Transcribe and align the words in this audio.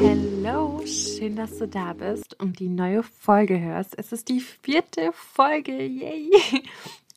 Hallo, 0.00 0.80
schön, 0.86 1.36
dass 1.36 1.58
du 1.58 1.68
da 1.68 1.92
bist 1.92 2.40
und 2.40 2.58
die 2.58 2.68
neue 2.68 3.02
Folge 3.02 3.60
hörst. 3.60 3.98
Es 3.98 4.10
ist 4.12 4.28
die 4.30 4.40
vierte 4.40 5.10
Folge, 5.12 5.84
yay! 5.84 6.30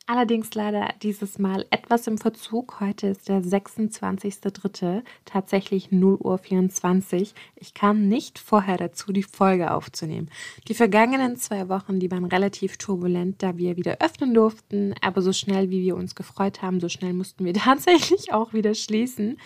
Allerdings 0.07 0.55
leider 0.55 0.89
dieses 1.03 1.37
Mal 1.37 1.67
etwas 1.69 2.07
im 2.07 2.17
Verzug. 2.17 2.79
Heute 2.79 3.07
ist 3.07 3.29
der 3.29 3.41
26.03. 3.43 5.03
tatsächlich 5.23 5.89
0.24 5.89 7.21
Uhr. 7.21 7.27
Ich 7.55 7.75
kam 7.75 8.07
nicht 8.07 8.39
vorher 8.39 8.77
dazu, 8.77 9.13
die 9.13 9.23
Folge 9.23 9.71
aufzunehmen. 9.71 10.29
Die 10.67 10.73
vergangenen 10.73 11.37
zwei 11.37 11.69
Wochen, 11.69 11.99
die 11.99 12.09
waren 12.09 12.25
relativ 12.25 12.77
turbulent, 12.77 13.43
da 13.43 13.57
wir 13.57 13.77
wieder 13.77 13.97
öffnen 13.99 14.33
durften. 14.33 14.95
Aber 15.01 15.21
so 15.21 15.31
schnell, 15.31 15.69
wie 15.69 15.83
wir 15.83 15.95
uns 15.95 16.15
gefreut 16.15 16.63
haben, 16.63 16.79
so 16.79 16.89
schnell 16.89 17.13
mussten 17.13 17.45
wir 17.45 17.53
tatsächlich 17.55 18.33
auch 18.33 18.51
wieder 18.51 18.73
schließen. 18.73 19.37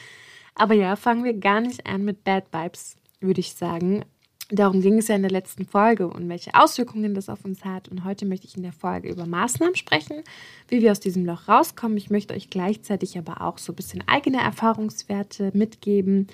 Aber 0.55 0.73
ja, 0.73 0.95
fangen 0.95 1.23
wir 1.23 1.33
gar 1.33 1.61
nicht 1.61 1.85
an 1.85 2.03
mit 2.03 2.23
Bad 2.23 2.45
Vibes, 2.51 2.97
würde 3.19 3.39
ich 3.39 3.53
sagen. 3.53 4.05
Darum 4.49 4.81
ging 4.81 4.97
es 4.97 5.07
ja 5.07 5.15
in 5.15 5.23
der 5.23 5.31
letzten 5.31 5.65
Folge 5.65 6.07
und 6.07 6.29
welche 6.29 6.53
Auswirkungen 6.53 7.15
das 7.15 7.29
auf 7.29 7.43
uns 7.45 7.63
hat. 7.65 7.87
Und 7.87 8.03
heute 8.03 8.25
möchte 8.25 8.45
ich 8.45 8.55
in 8.55 8.63
der 8.63 8.73
Folge 8.73 9.09
über 9.09 9.25
Maßnahmen 9.25 9.75
sprechen, 9.75 10.21
wie 10.67 10.81
wir 10.81 10.91
aus 10.91 10.99
diesem 10.99 11.25
Loch 11.25 11.47
rauskommen. 11.47 11.97
Ich 11.97 12.09
möchte 12.09 12.33
euch 12.35 12.49
gleichzeitig 12.49 13.17
aber 13.17 13.41
auch 13.41 13.57
so 13.57 13.71
ein 13.71 13.75
bisschen 13.75 14.03
eigene 14.07 14.41
Erfahrungswerte 14.41 15.51
mitgeben 15.53 16.27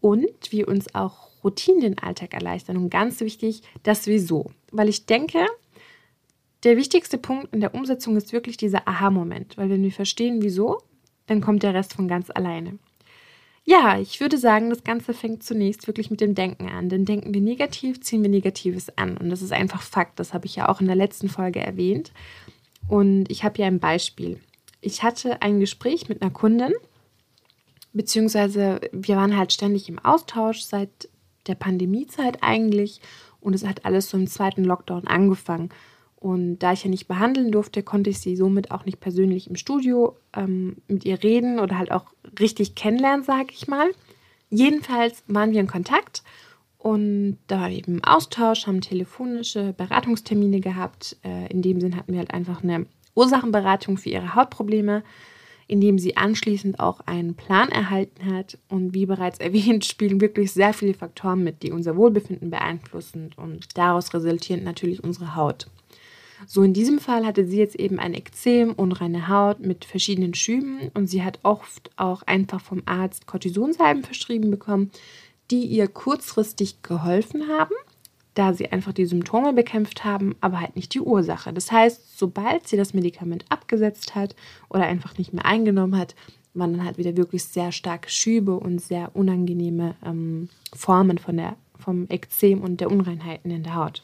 und 0.00 0.26
wie 0.50 0.64
uns 0.64 0.94
auch 0.94 1.30
Routinen 1.42 1.80
den 1.80 1.98
Alltag 1.98 2.34
erleichtern. 2.34 2.76
Und 2.76 2.90
ganz 2.90 3.20
wichtig, 3.20 3.62
das 3.82 4.06
Wieso. 4.06 4.50
Weil 4.70 4.88
ich 4.88 5.06
denke, 5.06 5.46
der 6.62 6.76
wichtigste 6.76 7.18
Punkt 7.18 7.52
in 7.54 7.60
der 7.60 7.74
Umsetzung 7.74 8.16
ist 8.16 8.32
wirklich 8.32 8.56
dieser 8.56 8.86
Aha-Moment. 8.86 9.56
Weil 9.56 9.70
wenn 9.70 9.82
wir 9.82 9.92
verstehen, 9.92 10.42
wieso, 10.42 10.82
dann 11.26 11.40
kommt 11.40 11.62
der 11.62 11.74
Rest 11.74 11.94
von 11.94 12.06
ganz 12.06 12.30
alleine. 12.30 12.78
Ja, 13.68 13.98
ich 13.98 14.20
würde 14.20 14.38
sagen, 14.38 14.70
das 14.70 14.84
Ganze 14.84 15.12
fängt 15.12 15.42
zunächst 15.42 15.88
wirklich 15.88 16.08
mit 16.08 16.20
dem 16.20 16.36
Denken 16.36 16.68
an. 16.68 16.88
Denn 16.88 17.04
denken 17.04 17.34
wir 17.34 17.40
negativ, 17.40 18.00
ziehen 18.00 18.22
wir 18.22 18.30
Negatives 18.30 18.96
an. 18.96 19.16
Und 19.16 19.28
das 19.28 19.42
ist 19.42 19.52
einfach 19.52 19.82
Fakt. 19.82 20.20
Das 20.20 20.32
habe 20.32 20.46
ich 20.46 20.54
ja 20.54 20.68
auch 20.68 20.80
in 20.80 20.86
der 20.86 20.94
letzten 20.94 21.28
Folge 21.28 21.60
erwähnt. 21.60 22.12
Und 22.86 23.28
ich 23.28 23.42
habe 23.42 23.56
hier 23.56 23.66
ein 23.66 23.80
Beispiel. 23.80 24.38
Ich 24.80 25.02
hatte 25.02 25.42
ein 25.42 25.58
Gespräch 25.58 26.08
mit 26.08 26.22
einer 26.22 26.30
Kundin, 26.30 26.72
beziehungsweise 27.92 28.80
wir 28.92 29.16
waren 29.16 29.36
halt 29.36 29.52
ständig 29.52 29.88
im 29.88 29.98
Austausch 29.98 30.60
seit 30.60 31.08
der 31.48 31.56
Pandemiezeit 31.56 32.44
eigentlich. 32.44 33.00
Und 33.40 33.54
es 33.54 33.66
hat 33.66 33.84
alles 33.84 34.08
so 34.10 34.16
im 34.16 34.28
zweiten 34.28 34.62
Lockdown 34.62 35.08
angefangen. 35.08 35.70
Und 36.26 36.58
da 36.58 36.72
ich 36.72 36.82
ja 36.82 36.90
nicht 36.90 37.06
behandeln 37.06 37.52
durfte, 37.52 37.84
konnte 37.84 38.10
ich 38.10 38.18
sie 38.18 38.34
somit 38.34 38.72
auch 38.72 38.84
nicht 38.84 38.98
persönlich 38.98 39.48
im 39.48 39.54
Studio 39.54 40.16
ähm, 40.34 40.78
mit 40.88 41.04
ihr 41.04 41.22
reden 41.22 41.60
oder 41.60 41.78
halt 41.78 41.92
auch 41.92 42.06
richtig 42.40 42.74
kennenlernen, 42.74 43.22
sage 43.22 43.52
ich 43.52 43.68
mal. 43.68 43.92
Jedenfalls 44.50 45.22
waren 45.28 45.52
wir 45.52 45.60
in 45.60 45.68
Kontakt 45.68 46.24
und 46.78 47.38
da 47.46 47.60
war 47.60 47.70
eben 47.70 48.02
Austausch, 48.02 48.66
haben 48.66 48.80
telefonische 48.80 49.72
Beratungstermine 49.74 50.58
gehabt. 50.58 51.16
Äh, 51.22 51.46
in 51.52 51.62
dem 51.62 51.80
Sinn 51.80 51.94
hatten 51.94 52.10
wir 52.12 52.18
halt 52.18 52.34
einfach 52.34 52.60
eine 52.60 52.86
Ursachenberatung 53.14 53.96
für 53.96 54.08
ihre 54.08 54.34
Hautprobleme, 54.34 55.04
indem 55.68 55.96
sie 56.00 56.16
anschließend 56.16 56.80
auch 56.80 56.98
einen 57.06 57.36
Plan 57.36 57.68
erhalten 57.68 58.34
hat. 58.34 58.58
Und 58.68 58.94
wie 58.94 59.06
bereits 59.06 59.38
erwähnt, 59.38 59.84
spielen 59.84 60.20
wirklich 60.20 60.50
sehr 60.50 60.72
viele 60.72 60.94
Faktoren 60.94 61.44
mit, 61.44 61.62
die 61.62 61.70
unser 61.70 61.96
Wohlbefinden 61.96 62.50
beeinflussen 62.50 63.30
und 63.36 63.78
daraus 63.78 64.12
resultierend 64.12 64.64
natürlich 64.64 65.04
unsere 65.04 65.36
Haut. 65.36 65.68
So 66.46 66.62
in 66.62 66.74
diesem 66.74 66.98
Fall 66.98 67.24
hatte 67.24 67.46
sie 67.46 67.58
jetzt 67.58 67.76
eben 67.76 67.98
ein 67.98 68.14
Ekzem, 68.14 68.72
unreine 68.72 69.28
Haut 69.28 69.60
mit 69.60 69.84
verschiedenen 69.84 70.34
Schüben 70.34 70.90
und 70.94 71.06
sie 71.06 71.22
hat 71.22 71.38
oft 71.42 71.90
auch 71.96 72.22
einfach 72.22 72.60
vom 72.60 72.82
Arzt 72.84 73.26
Cortisonsalben 73.26 74.04
verschrieben 74.04 74.50
bekommen, 74.50 74.90
die 75.50 75.64
ihr 75.64 75.88
kurzfristig 75.88 76.82
geholfen 76.82 77.48
haben, 77.48 77.74
da 78.34 78.52
sie 78.52 78.70
einfach 78.70 78.92
die 78.92 79.06
Symptome 79.06 79.52
bekämpft 79.52 80.04
haben, 80.04 80.36
aber 80.40 80.60
halt 80.60 80.76
nicht 80.76 80.92
die 80.92 81.00
Ursache. 81.00 81.52
Das 81.52 81.72
heißt, 81.72 82.18
sobald 82.18 82.68
sie 82.68 82.76
das 82.76 82.92
Medikament 82.92 83.44
abgesetzt 83.48 84.14
hat 84.14 84.36
oder 84.68 84.84
einfach 84.84 85.16
nicht 85.16 85.32
mehr 85.32 85.46
eingenommen 85.46 85.96
hat, 85.98 86.14
waren 86.52 86.72
dann 86.72 86.84
halt 86.84 86.98
wieder 86.98 87.16
wirklich 87.16 87.44
sehr 87.44 87.72
starke 87.72 88.10
Schübe 88.10 88.58
und 88.58 88.80
sehr 88.80 89.14
unangenehme 89.14 89.94
ähm, 90.04 90.48
Formen 90.74 91.18
von 91.18 91.36
der, 91.36 91.56
vom 91.78 92.06
Ekzem 92.08 92.62
und 92.62 92.80
der 92.80 92.90
Unreinheiten 92.90 93.50
in 93.50 93.62
der 93.62 93.74
Haut. 93.74 94.02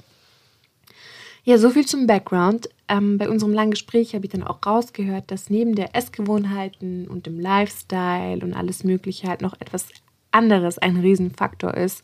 Ja, 1.44 1.58
so 1.58 1.70
viel 1.70 1.84
zum 1.84 2.06
Background. 2.06 2.68
Ähm, 2.86 3.18
bei 3.18 3.28
unserem 3.28 3.52
langen 3.52 3.72
Gespräch 3.72 4.14
habe 4.14 4.26
ich 4.26 4.30
dann 4.30 4.44
auch 4.44 4.64
rausgehört, 4.64 5.30
dass 5.32 5.50
neben 5.50 5.74
der 5.74 5.96
Essgewohnheiten 5.96 7.08
und 7.08 7.26
dem 7.26 7.40
Lifestyle 7.40 8.44
und 8.44 8.54
alles 8.54 8.84
Mögliche 8.84 9.26
halt 9.26 9.42
noch 9.42 9.54
etwas 9.60 9.88
anderes 10.30 10.78
ein 10.78 10.98
Riesenfaktor 10.98 11.74
ist. 11.74 12.02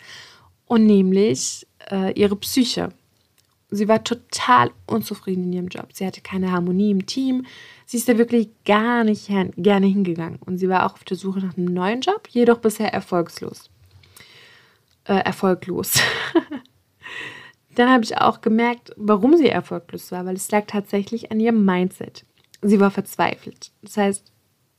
Und 0.66 0.86
nämlich 0.86 1.66
äh, 1.90 2.12
ihre 2.18 2.34
Psyche. 2.36 2.90
Sie 3.70 3.86
war 3.86 4.02
total 4.02 4.70
unzufrieden 4.86 5.44
in 5.44 5.52
ihrem 5.52 5.68
Job. 5.68 5.88
Sie 5.92 6.04
hatte 6.04 6.20
keine 6.20 6.50
Harmonie 6.50 6.90
im 6.90 7.06
Team. 7.06 7.46
Sie 7.86 7.98
ist 7.98 8.08
da 8.08 8.18
wirklich 8.18 8.48
gar 8.64 9.04
nicht 9.04 9.30
gerne 9.56 9.86
hingegangen. 9.86 10.38
Und 10.44 10.58
sie 10.58 10.68
war 10.68 10.84
auch 10.84 10.94
auf 10.94 11.04
der 11.04 11.16
Suche 11.16 11.40
nach 11.40 11.56
einem 11.56 11.72
neuen 11.72 12.00
Job, 12.00 12.28
jedoch 12.30 12.58
bisher 12.58 12.92
erfolgslos. 12.92 13.70
Äh, 15.04 15.18
erfolglos. 15.18 16.00
Dann 17.78 17.90
habe 17.90 18.02
ich 18.02 18.18
auch 18.18 18.40
gemerkt, 18.40 18.90
warum 18.96 19.36
sie 19.36 19.48
erfolglos 19.48 20.10
war, 20.10 20.26
weil 20.26 20.34
es 20.34 20.50
lag 20.50 20.64
tatsächlich 20.66 21.30
an 21.30 21.38
ihrem 21.38 21.64
Mindset. 21.64 22.24
Sie 22.60 22.80
war 22.80 22.90
verzweifelt. 22.90 23.70
Das 23.82 23.96
heißt, 23.96 24.32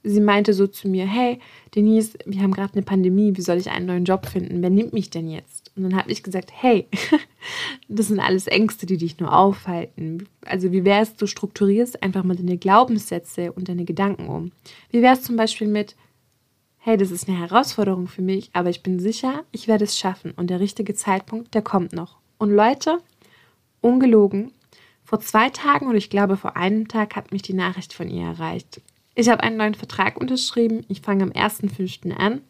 sie 0.03 0.19
meinte 0.19 0.53
so 0.53 0.67
zu 0.67 0.89
mir, 0.89 1.07
hey, 1.07 1.39
Denise, 1.73 2.17
wir 2.25 2.41
haben 2.41 2.51
gerade 2.51 2.73
eine 2.73 2.81
Pandemie, 2.81 3.37
wie 3.37 3.41
soll 3.41 3.55
ich 3.55 3.71
einen 3.71 3.85
neuen 3.85 4.03
Job 4.03 4.25
finden? 4.25 4.61
Wer 4.61 4.69
nimmt 4.69 4.91
mich 4.91 5.09
denn 5.09 5.29
jetzt? 5.29 5.71
Und 5.77 5.83
dann 5.83 5.95
habe 5.95 6.11
ich 6.11 6.23
gesagt, 6.23 6.51
hey, 6.53 6.89
das 7.87 8.09
sind 8.09 8.19
alles 8.19 8.47
Ängste, 8.47 8.85
die 8.85 8.97
dich 8.97 9.17
nur 9.17 9.33
aufhalten. 9.33 10.27
Also 10.43 10.73
wie 10.73 10.83
wäre 10.83 11.03
es, 11.03 11.15
du 11.15 11.25
strukturierst 11.25 12.03
einfach 12.03 12.25
mal 12.25 12.35
deine 12.35 12.57
Glaubenssätze 12.57 13.53
und 13.53 13.69
deine 13.69 13.85
Gedanken 13.85 14.27
um. 14.27 14.51
Wie 14.91 15.01
wäre 15.01 15.13
es 15.13 15.21
zum 15.21 15.37
Beispiel 15.37 15.67
mit, 15.67 15.95
hey, 16.79 16.97
das 16.97 17.11
ist 17.11 17.29
eine 17.29 17.39
Herausforderung 17.39 18.07
für 18.07 18.21
mich, 18.21 18.49
aber 18.51 18.69
ich 18.69 18.83
bin 18.83 18.99
sicher, 18.99 19.45
ich 19.53 19.69
werde 19.69 19.85
es 19.85 19.97
schaffen 19.97 20.31
und 20.31 20.49
der 20.49 20.59
richtige 20.59 20.95
Zeitpunkt, 20.95 21.53
der 21.53 21.61
kommt 21.61 21.93
noch. 21.93 22.18
Und 22.39 22.49
Leute, 22.51 22.97
ungelogen, 23.81 24.51
vor 25.03 25.19
zwei 25.19 25.49
Tagen 25.49 25.87
oder 25.87 25.97
ich 25.97 26.09
glaube 26.09 26.37
vor 26.37 26.55
einem 26.55 26.87
Tag 26.87 27.15
hat 27.15 27.31
mich 27.31 27.41
die 27.41 27.53
Nachricht 27.53 27.93
von 27.93 28.09
ihr 28.09 28.25
erreicht. 28.25 28.81
Ich 29.13 29.27
habe 29.27 29.43
einen 29.43 29.57
neuen 29.57 29.75
Vertrag 29.75 30.19
unterschrieben. 30.19 30.85
Ich 30.87 31.01
fange 31.01 31.23
am 31.23 31.31
1.5. 31.31 32.15
an. 32.15 32.41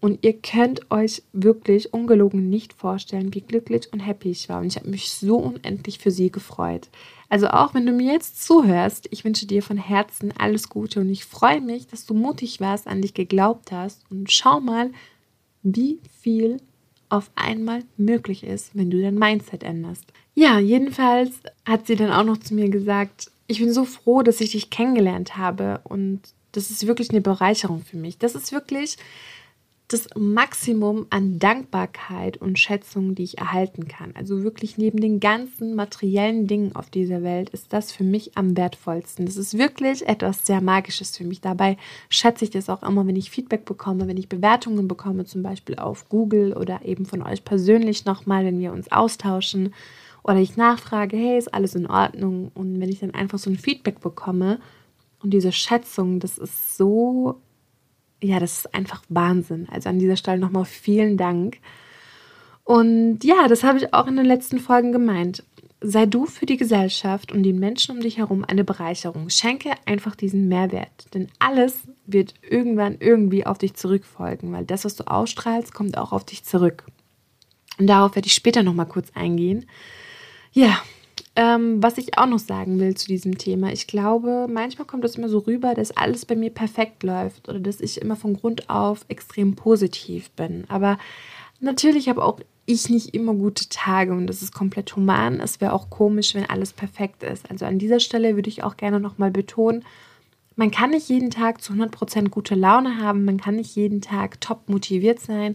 Und 0.00 0.24
ihr 0.24 0.34
könnt 0.34 0.90
euch 0.90 1.22
wirklich 1.32 1.92
ungelogen 1.92 2.48
nicht 2.48 2.72
vorstellen, 2.72 3.34
wie 3.34 3.40
glücklich 3.40 3.92
und 3.92 4.00
happy 4.00 4.30
ich 4.30 4.48
war. 4.48 4.60
Und 4.60 4.68
ich 4.68 4.76
habe 4.76 4.88
mich 4.88 5.10
so 5.10 5.36
unendlich 5.36 5.98
für 5.98 6.10
sie 6.10 6.30
gefreut. 6.30 6.88
Also 7.28 7.48
auch 7.48 7.74
wenn 7.74 7.86
du 7.86 7.92
mir 7.92 8.12
jetzt 8.12 8.42
zuhörst, 8.44 9.08
ich 9.10 9.24
wünsche 9.24 9.46
dir 9.46 9.62
von 9.62 9.76
Herzen 9.76 10.32
alles 10.38 10.68
Gute 10.68 11.00
und 11.00 11.10
ich 11.10 11.24
freue 11.24 11.60
mich, 11.60 11.86
dass 11.86 12.06
du 12.06 12.14
mutig 12.14 12.60
warst, 12.60 12.86
an 12.86 13.02
dich 13.02 13.14
geglaubt 13.14 13.72
hast. 13.72 14.02
Und 14.10 14.30
schau 14.30 14.60
mal, 14.60 14.92
wie 15.62 15.98
viel 16.20 16.58
auf 17.08 17.30
einmal 17.34 17.82
möglich 17.96 18.44
ist, 18.44 18.70
wenn 18.74 18.90
du 18.90 19.00
dein 19.00 19.14
Mindset 19.14 19.62
änderst. 19.62 20.04
Ja, 20.34 20.58
jedenfalls 20.58 21.40
hat 21.64 21.86
sie 21.86 21.96
dann 21.96 22.12
auch 22.12 22.24
noch 22.24 22.38
zu 22.38 22.54
mir 22.54 22.68
gesagt, 22.68 23.30
ich 23.46 23.60
bin 23.60 23.72
so 23.72 23.84
froh, 23.84 24.22
dass 24.22 24.40
ich 24.40 24.52
dich 24.52 24.70
kennengelernt 24.70 25.36
habe 25.36 25.80
und 25.84 26.20
das 26.52 26.70
ist 26.70 26.86
wirklich 26.86 27.10
eine 27.10 27.20
Bereicherung 27.20 27.82
für 27.82 27.96
mich. 27.96 28.18
Das 28.18 28.34
ist 28.34 28.52
wirklich 28.52 28.96
das 29.88 30.08
Maximum 30.16 31.06
an 31.10 31.38
Dankbarkeit 31.38 32.38
und 32.38 32.58
Schätzung, 32.58 33.14
die 33.14 33.22
ich 33.22 33.38
erhalten 33.38 33.86
kann. 33.86 34.12
Also 34.14 34.42
wirklich 34.42 34.78
neben 34.78 35.00
den 35.00 35.20
ganzen 35.20 35.76
materiellen 35.76 36.48
Dingen 36.48 36.74
auf 36.74 36.90
dieser 36.90 37.22
Welt 37.22 37.50
ist 37.50 37.72
das 37.72 37.92
für 37.92 38.02
mich 38.02 38.36
am 38.36 38.56
wertvollsten. 38.56 39.26
Das 39.26 39.36
ist 39.36 39.56
wirklich 39.56 40.08
etwas 40.08 40.44
sehr 40.44 40.60
Magisches 40.60 41.16
für 41.16 41.22
mich. 41.22 41.40
Dabei 41.40 41.76
schätze 42.08 42.44
ich 42.44 42.50
das 42.50 42.68
auch 42.68 42.82
immer, 42.82 43.06
wenn 43.06 43.14
ich 43.14 43.30
Feedback 43.30 43.64
bekomme, 43.64 44.08
wenn 44.08 44.16
ich 44.16 44.28
Bewertungen 44.28 44.88
bekomme, 44.88 45.24
zum 45.24 45.44
Beispiel 45.44 45.76
auf 45.76 46.08
Google 46.08 46.52
oder 46.54 46.84
eben 46.84 47.06
von 47.06 47.22
euch 47.22 47.44
persönlich 47.44 48.04
nochmal, 48.04 48.44
wenn 48.44 48.58
wir 48.58 48.72
uns 48.72 48.90
austauschen 48.90 49.72
oder 50.24 50.38
ich 50.38 50.56
nachfrage, 50.56 51.16
hey, 51.16 51.38
ist 51.38 51.54
alles 51.54 51.76
in 51.76 51.86
Ordnung? 51.86 52.50
Und 52.54 52.80
wenn 52.80 52.88
ich 52.88 52.98
dann 52.98 53.14
einfach 53.14 53.38
so 53.38 53.50
ein 53.50 53.56
Feedback 53.56 54.00
bekomme 54.00 54.58
und 55.22 55.30
diese 55.30 55.52
Schätzung, 55.52 56.18
das 56.18 56.38
ist 56.38 56.76
so 56.76 57.40
ja, 58.22 58.40
das 58.40 58.58
ist 58.58 58.74
einfach 58.74 59.02
Wahnsinn. 59.08 59.68
Also 59.70 59.88
an 59.88 59.98
dieser 59.98 60.16
Stelle 60.16 60.38
nochmal 60.38 60.64
vielen 60.64 61.16
Dank. 61.16 61.58
Und 62.64 63.22
ja, 63.22 63.46
das 63.48 63.62
habe 63.62 63.78
ich 63.78 63.94
auch 63.94 64.06
in 64.06 64.16
den 64.16 64.26
letzten 64.26 64.58
Folgen 64.58 64.92
gemeint. 64.92 65.44
Sei 65.80 66.06
du 66.06 66.26
für 66.26 66.46
die 66.46 66.56
Gesellschaft 66.56 67.30
und 67.30 67.42
den 67.42 67.58
Menschen 67.58 67.94
um 67.94 68.00
dich 68.02 68.18
herum 68.18 68.44
eine 68.44 68.64
Bereicherung. 68.64 69.30
Schenke 69.30 69.70
einfach 69.84 70.16
diesen 70.16 70.48
Mehrwert. 70.48 71.14
Denn 71.14 71.28
alles 71.38 71.78
wird 72.06 72.34
irgendwann 72.42 72.96
irgendwie 72.98 73.46
auf 73.46 73.58
dich 73.58 73.74
zurückfolgen, 73.74 74.52
weil 74.52 74.64
das, 74.64 74.84
was 74.84 74.96
du 74.96 75.04
ausstrahlst, 75.04 75.74
kommt 75.74 75.98
auch 75.98 76.12
auf 76.12 76.24
dich 76.24 76.44
zurück. 76.44 76.84
Und 77.78 77.86
darauf 77.86 78.14
werde 78.14 78.26
ich 78.26 78.34
später 78.34 78.62
nochmal 78.62 78.86
kurz 78.86 79.10
eingehen. 79.14 79.66
Ja, 80.52 80.80
ähm, 81.36 81.82
was 81.82 81.98
ich 81.98 82.18
auch 82.18 82.26
noch 82.26 82.38
sagen 82.38 82.80
will 82.80 82.96
zu 82.96 83.06
diesem 83.06 83.36
Thema. 83.36 83.70
Ich 83.70 83.86
glaube, 83.86 84.46
manchmal 84.50 84.86
kommt 84.86 85.04
es 85.04 85.16
immer 85.16 85.28
so 85.28 85.38
rüber, 85.38 85.74
dass 85.74 85.96
alles 85.96 86.24
bei 86.24 86.34
mir 86.34 86.50
perfekt 86.50 87.02
läuft 87.02 87.48
oder 87.48 87.60
dass 87.60 87.80
ich 87.80 88.00
immer 88.00 88.16
von 88.16 88.34
Grund 88.34 88.70
auf 88.70 89.04
extrem 89.08 89.54
positiv 89.54 90.30
bin. 90.30 90.64
Aber 90.68 90.98
natürlich 91.60 92.08
habe 92.08 92.24
auch 92.24 92.40
ich 92.64 92.88
nicht 92.88 93.14
immer 93.14 93.34
gute 93.34 93.68
Tage 93.68 94.12
und 94.12 94.26
das 94.26 94.42
ist 94.42 94.52
komplett 94.52 94.96
human. 94.96 95.38
Es 95.38 95.60
wäre 95.60 95.72
auch 95.72 95.90
komisch, 95.90 96.34
wenn 96.34 96.46
alles 96.46 96.72
perfekt 96.72 97.22
ist. 97.22 97.48
Also 97.50 97.66
an 97.66 97.78
dieser 97.78 98.00
Stelle 98.00 98.34
würde 98.34 98.48
ich 98.48 98.64
auch 98.64 98.76
gerne 98.76 98.98
nochmal 98.98 99.30
betonen, 99.30 99.84
man 100.58 100.70
kann 100.70 100.90
nicht 100.90 101.10
jeden 101.10 101.30
Tag 101.30 101.60
zu 101.60 101.74
100% 101.74 102.30
gute 102.30 102.54
Laune 102.54 102.96
haben, 102.96 103.26
man 103.26 103.38
kann 103.38 103.56
nicht 103.56 103.76
jeden 103.76 104.00
Tag 104.00 104.40
top 104.40 104.70
motiviert 104.70 105.20
sein 105.20 105.54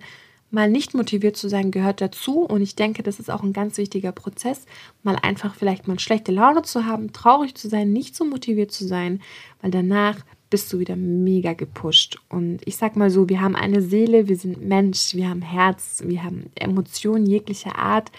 mal 0.51 0.69
nicht 0.69 0.93
motiviert 0.93 1.37
zu 1.37 1.49
sein 1.49 1.71
gehört 1.71 2.01
dazu 2.01 2.41
und 2.41 2.61
ich 2.61 2.75
denke, 2.75 3.03
das 3.03 3.19
ist 3.19 3.31
auch 3.31 3.43
ein 3.43 3.53
ganz 3.53 3.77
wichtiger 3.77 4.11
Prozess, 4.11 4.65
mal 5.03 5.17
einfach 5.21 5.55
vielleicht 5.55 5.87
mal 5.87 5.99
schlechte 5.99 6.31
Laune 6.31 6.61
zu 6.61 6.85
haben, 6.85 7.13
traurig 7.13 7.55
zu 7.55 7.69
sein, 7.69 7.91
nicht 7.93 8.15
so 8.15 8.25
motiviert 8.25 8.71
zu 8.71 8.85
sein, 8.85 9.21
weil 9.61 9.71
danach 9.71 10.19
bist 10.49 10.71
du 10.71 10.79
wieder 10.79 10.95
mega 10.95 11.53
gepusht. 11.53 12.19
Und 12.29 12.59
ich 12.65 12.75
sag 12.75 12.95
mal 12.95 13.09
so, 13.09 13.29
wir 13.29 13.41
haben 13.41 13.55
eine 13.55 13.81
Seele, 13.81 14.27
wir 14.27 14.35
sind 14.35 14.61
Mensch, 14.61 15.15
wir 15.15 15.29
haben 15.29 15.41
Herz, 15.41 16.03
wir 16.05 16.23
haben 16.23 16.51
Emotionen 16.55 17.25
jeglicher 17.25 17.77
Art, 17.77 18.11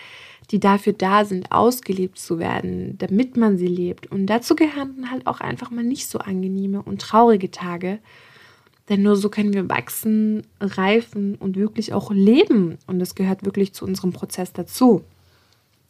die 0.50 0.58
dafür 0.58 0.94
da 0.94 1.24
sind, 1.24 1.52
ausgelebt 1.52 2.18
zu 2.18 2.38
werden, 2.38 2.96
damit 2.98 3.36
man 3.36 3.58
sie 3.58 3.66
lebt. 3.66 4.10
Und 4.10 4.26
dazu 4.26 4.56
gehören 4.56 5.10
halt 5.10 5.26
auch 5.26 5.40
einfach 5.40 5.70
mal 5.70 5.84
nicht 5.84 6.08
so 6.08 6.18
angenehme 6.18 6.82
und 6.82 7.00
traurige 7.00 7.50
Tage. 7.50 8.00
Denn 8.88 9.02
nur 9.02 9.16
so 9.16 9.28
können 9.28 9.52
wir 9.52 9.68
wachsen, 9.68 10.46
reifen 10.60 11.36
und 11.36 11.56
wirklich 11.56 11.92
auch 11.92 12.10
leben. 12.10 12.78
Und 12.86 12.98
das 12.98 13.14
gehört 13.14 13.44
wirklich 13.44 13.72
zu 13.72 13.84
unserem 13.84 14.12
Prozess 14.12 14.52
dazu. 14.52 15.04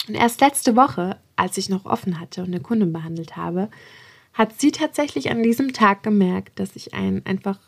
Und 0.08 0.14
erst 0.14 0.40
letzte 0.40 0.76
Woche, 0.76 1.16
als 1.36 1.56
ich 1.56 1.68
noch 1.68 1.86
offen 1.86 2.20
hatte 2.20 2.42
und 2.42 2.48
eine 2.48 2.60
Kundin 2.60 2.92
behandelt 2.92 3.36
habe, 3.36 3.68
hat 4.34 4.60
sie 4.60 4.72
tatsächlich 4.72 5.30
an 5.30 5.42
diesem 5.42 5.72
Tag 5.72 6.02
gemerkt, 6.02 6.58
dass 6.58 6.76
ich 6.76 6.94
einen 6.94 7.24
einfach 7.26 7.58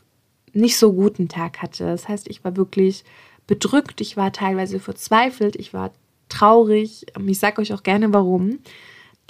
nicht 0.52 0.76
so 0.76 0.92
guten 0.92 1.28
Tag 1.28 1.62
hatte. 1.62 1.84
Das 1.84 2.08
heißt, 2.08 2.28
ich 2.28 2.44
war 2.44 2.56
wirklich 2.56 3.04
bedrückt, 3.46 4.00
ich 4.00 4.16
war 4.16 4.32
teilweise 4.32 4.80
verzweifelt, 4.80 5.56
ich 5.56 5.74
war 5.74 5.92
traurig. 6.28 7.06
Ich 7.26 7.38
sage 7.38 7.60
euch 7.60 7.72
auch 7.72 7.82
gerne 7.82 8.12
warum. 8.12 8.58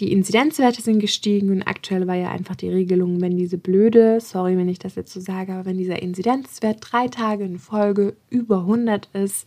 Die 0.00 0.10
Inzidenzwerte 0.10 0.82
sind 0.82 0.98
gestiegen 0.98 1.50
und 1.50 1.62
aktuell 1.62 2.06
war 2.08 2.16
ja 2.16 2.30
einfach 2.30 2.56
die 2.56 2.68
Regelung, 2.68 3.20
wenn 3.20 3.36
diese 3.36 3.58
blöde, 3.58 4.20
sorry, 4.20 4.56
wenn 4.56 4.68
ich 4.68 4.80
das 4.80 4.96
jetzt 4.96 5.12
so 5.12 5.20
sage, 5.20 5.52
aber 5.52 5.66
wenn 5.66 5.78
dieser 5.78 6.02
Inzidenzwert 6.02 6.78
drei 6.80 7.06
Tage 7.06 7.44
in 7.44 7.58
Folge 7.58 8.16
über 8.28 8.60
100 8.60 9.08
ist, 9.12 9.46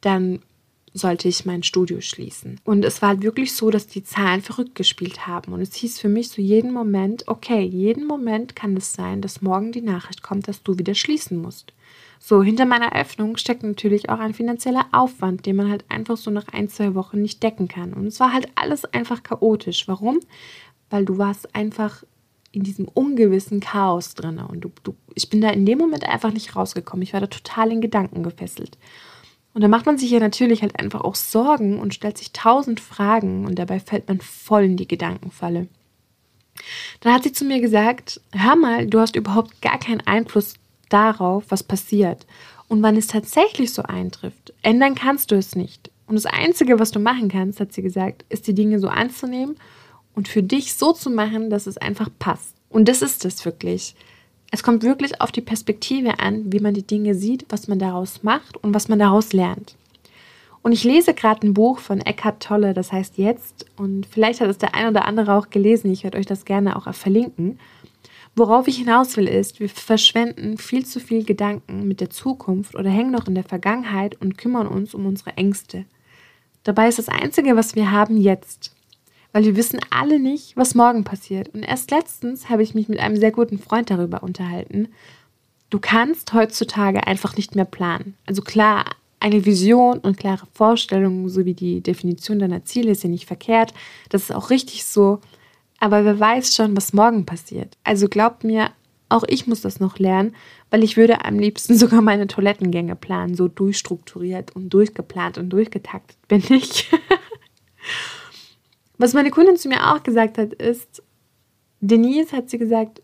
dann 0.00 0.40
sollte 0.94 1.28
ich 1.28 1.46
mein 1.46 1.62
Studio 1.62 2.00
schließen. 2.00 2.60
Und 2.64 2.84
es 2.84 3.02
war 3.02 3.22
wirklich 3.22 3.54
so, 3.54 3.70
dass 3.70 3.86
die 3.86 4.02
Zahlen 4.02 4.42
verrückt 4.42 4.74
gespielt 4.74 5.26
haben. 5.26 5.52
Und 5.52 5.60
es 5.60 5.74
hieß 5.74 6.00
für 6.00 6.08
mich 6.08 6.28
so 6.28 6.42
jeden 6.42 6.72
Moment, 6.72 7.28
okay, 7.28 7.62
jeden 7.62 8.06
Moment 8.06 8.56
kann 8.56 8.76
es 8.76 8.92
sein, 8.92 9.20
dass 9.22 9.42
morgen 9.42 9.70
die 9.70 9.82
Nachricht 9.82 10.22
kommt, 10.22 10.48
dass 10.48 10.62
du 10.62 10.78
wieder 10.78 10.94
schließen 10.94 11.40
musst. 11.40 11.72
So, 12.18 12.42
hinter 12.42 12.66
meiner 12.66 12.94
Öffnung 12.94 13.36
steckt 13.36 13.62
natürlich 13.62 14.10
auch 14.10 14.18
ein 14.18 14.34
finanzieller 14.34 14.86
Aufwand, 14.92 15.46
den 15.46 15.56
man 15.56 15.70
halt 15.70 15.84
einfach 15.88 16.16
so 16.16 16.30
nach 16.30 16.48
ein, 16.48 16.68
zwei 16.68 16.94
Wochen 16.94 17.22
nicht 17.22 17.42
decken 17.42 17.68
kann. 17.68 17.94
Und 17.94 18.06
es 18.06 18.20
war 18.20 18.32
halt 18.32 18.48
alles 18.54 18.84
einfach 18.84 19.22
chaotisch. 19.22 19.86
Warum? 19.88 20.20
Weil 20.90 21.04
du 21.04 21.18
warst 21.18 21.54
einfach 21.54 22.02
in 22.50 22.62
diesem 22.64 22.88
ungewissen 22.88 23.60
Chaos 23.60 24.14
drin. 24.14 24.38
Und 24.38 24.62
du, 24.62 24.72
du, 24.82 24.94
ich 25.14 25.30
bin 25.30 25.40
da 25.40 25.50
in 25.50 25.66
dem 25.66 25.78
Moment 25.78 26.04
einfach 26.08 26.32
nicht 26.32 26.56
rausgekommen. 26.56 27.02
Ich 27.02 27.12
war 27.12 27.20
da 27.20 27.26
total 27.28 27.70
in 27.72 27.80
Gedanken 27.80 28.22
gefesselt. 28.22 28.78
Und 29.54 29.62
da 29.62 29.68
macht 29.68 29.86
man 29.86 29.98
sich 29.98 30.10
ja 30.10 30.20
natürlich 30.20 30.62
halt 30.62 30.78
einfach 30.78 31.00
auch 31.00 31.14
Sorgen 31.14 31.78
und 31.78 31.94
stellt 31.94 32.18
sich 32.18 32.32
tausend 32.32 32.80
Fragen 32.80 33.44
und 33.44 33.58
dabei 33.58 33.80
fällt 33.80 34.08
man 34.08 34.20
voll 34.20 34.64
in 34.64 34.76
die 34.76 34.88
Gedankenfalle. 34.88 35.68
Dann 37.00 37.12
hat 37.12 37.22
sie 37.22 37.32
zu 37.32 37.44
mir 37.44 37.60
gesagt, 37.60 38.20
hör 38.32 38.56
mal, 38.56 38.86
du 38.86 39.00
hast 39.00 39.16
überhaupt 39.16 39.60
gar 39.62 39.78
keinen 39.78 40.00
Einfluss 40.02 40.54
darauf, 40.88 41.44
was 41.48 41.62
passiert. 41.62 42.26
Und 42.68 42.82
wann 42.82 42.96
es 42.96 43.06
tatsächlich 43.06 43.72
so 43.72 43.82
eintrifft, 43.82 44.52
ändern 44.62 44.94
kannst 44.94 45.30
du 45.30 45.36
es 45.36 45.56
nicht. 45.56 45.90
Und 46.06 46.14
das 46.14 46.26
Einzige, 46.26 46.78
was 46.78 46.90
du 46.90 47.00
machen 47.00 47.28
kannst, 47.28 47.60
hat 47.60 47.72
sie 47.72 47.82
gesagt, 47.82 48.24
ist 48.28 48.46
die 48.46 48.54
Dinge 48.54 48.78
so 48.78 48.88
anzunehmen 48.88 49.56
und 50.14 50.28
für 50.28 50.42
dich 50.42 50.74
so 50.74 50.92
zu 50.92 51.10
machen, 51.10 51.50
dass 51.50 51.66
es 51.66 51.78
einfach 51.78 52.08
passt. 52.18 52.54
Und 52.68 52.88
das 52.88 53.02
ist 53.02 53.24
es 53.24 53.44
wirklich. 53.44 53.94
Es 54.50 54.62
kommt 54.62 54.82
wirklich 54.82 55.20
auf 55.20 55.30
die 55.30 55.42
Perspektive 55.42 56.18
an, 56.20 56.52
wie 56.52 56.60
man 56.60 56.74
die 56.74 56.86
Dinge 56.86 57.14
sieht, 57.14 57.46
was 57.50 57.68
man 57.68 57.78
daraus 57.78 58.22
macht 58.22 58.56
und 58.56 58.74
was 58.74 58.88
man 58.88 58.98
daraus 58.98 59.32
lernt. 59.32 59.76
Und 60.62 60.72
ich 60.72 60.84
lese 60.84 61.14
gerade 61.14 61.46
ein 61.46 61.54
Buch 61.54 61.78
von 61.78 62.00
Eckhart 62.00 62.42
Tolle, 62.42 62.74
das 62.74 62.92
heißt 62.92 63.16
Jetzt. 63.16 63.66
Und 63.76 64.06
vielleicht 64.06 64.40
hat 64.40 64.50
es 64.50 64.58
der 64.58 64.74
ein 64.74 64.88
oder 64.88 65.04
andere 65.04 65.34
auch 65.34 65.50
gelesen. 65.50 65.92
Ich 65.92 66.04
werde 66.04 66.18
euch 66.18 66.26
das 66.26 66.44
gerne 66.44 66.76
auch 66.76 66.92
verlinken. 66.94 67.58
Worauf 68.38 68.68
ich 68.68 68.76
hinaus 68.76 69.16
will, 69.16 69.26
ist, 69.26 69.58
wir 69.58 69.68
verschwenden 69.68 70.58
viel 70.58 70.86
zu 70.86 71.00
viel 71.00 71.24
Gedanken 71.24 71.88
mit 71.88 72.00
der 72.00 72.08
Zukunft 72.08 72.76
oder 72.76 72.88
hängen 72.88 73.10
noch 73.10 73.26
in 73.26 73.34
der 73.34 73.42
Vergangenheit 73.42 74.14
und 74.20 74.38
kümmern 74.38 74.68
uns 74.68 74.94
um 74.94 75.06
unsere 75.06 75.36
Ängste. 75.36 75.86
Dabei 76.62 76.86
ist 76.86 77.00
das 77.00 77.08
Einzige, 77.08 77.56
was 77.56 77.74
wir 77.74 77.90
haben, 77.90 78.16
jetzt. 78.16 78.70
Weil 79.32 79.44
wir 79.44 79.56
wissen 79.56 79.80
alle 79.90 80.20
nicht, 80.20 80.56
was 80.56 80.76
morgen 80.76 81.02
passiert. 81.02 81.48
Und 81.48 81.64
erst 81.64 81.90
letztens 81.90 82.48
habe 82.48 82.62
ich 82.62 82.76
mich 82.76 82.88
mit 82.88 83.00
einem 83.00 83.16
sehr 83.16 83.32
guten 83.32 83.58
Freund 83.58 83.90
darüber 83.90 84.22
unterhalten. 84.22 84.86
Du 85.68 85.80
kannst 85.80 86.32
heutzutage 86.32 87.08
einfach 87.08 87.36
nicht 87.36 87.56
mehr 87.56 87.64
planen. 87.64 88.14
Also 88.24 88.42
klar, 88.42 88.84
eine 89.18 89.46
Vision 89.46 89.98
und 89.98 90.16
klare 90.16 90.46
Vorstellungen 90.52 91.28
sowie 91.28 91.54
die 91.54 91.80
Definition 91.80 92.38
deiner 92.38 92.64
Ziele 92.64 92.92
ist 92.92 93.02
ja 93.02 93.10
nicht 93.10 93.26
verkehrt. 93.26 93.74
Das 94.10 94.22
ist 94.22 94.32
auch 94.32 94.50
richtig 94.50 94.84
so. 94.84 95.18
Aber 95.80 96.04
wer 96.04 96.18
weiß 96.18 96.54
schon, 96.54 96.76
was 96.76 96.92
morgen 96.92 97.24
passiert. 97.24 97.76
Also 97.84 98.08
glaubt 98.08 98.44
mir, 98.44 98.70
auch 99.08 99.24
ich 99.26 99.46
muss 99.46 99.60
das 99.60 99.80
noch 99.80 99.98
lernen, 99.98 100.34
weil 100.70 100.84
ich 100.84 100.96
würde 100.96 101.24
am 101.24 101.38
liebsten 101.38 101.74
sogar 101.76 102.02
meine 102.02 102.26
Toilettengänge 102.26 102.96
planen. 102.96 103.34
So 103.34 103.48
durchstrukturiert 103.48 104.54
und 104.54 104.70
durchgeplant 104.70 105.38
und 105.38 105.50
durchgetaktet 105.50 106.16
bin 106.28 106.42
ich. 106.50 106.90
was 108.98 109.14
meine 109.14 109.30
Kundin 109.30 109.56
zu 109.56 109.68
mir 109.68 109.92
auch 109.92 110.02
gesagt 110.02 110.38
hat, 110.38 110.52
ist, 110.54 111.02
Denise 111.80 112.32
hat 112.32 112.50
sie 112.50 112.58
gesagt, 112.58 113.00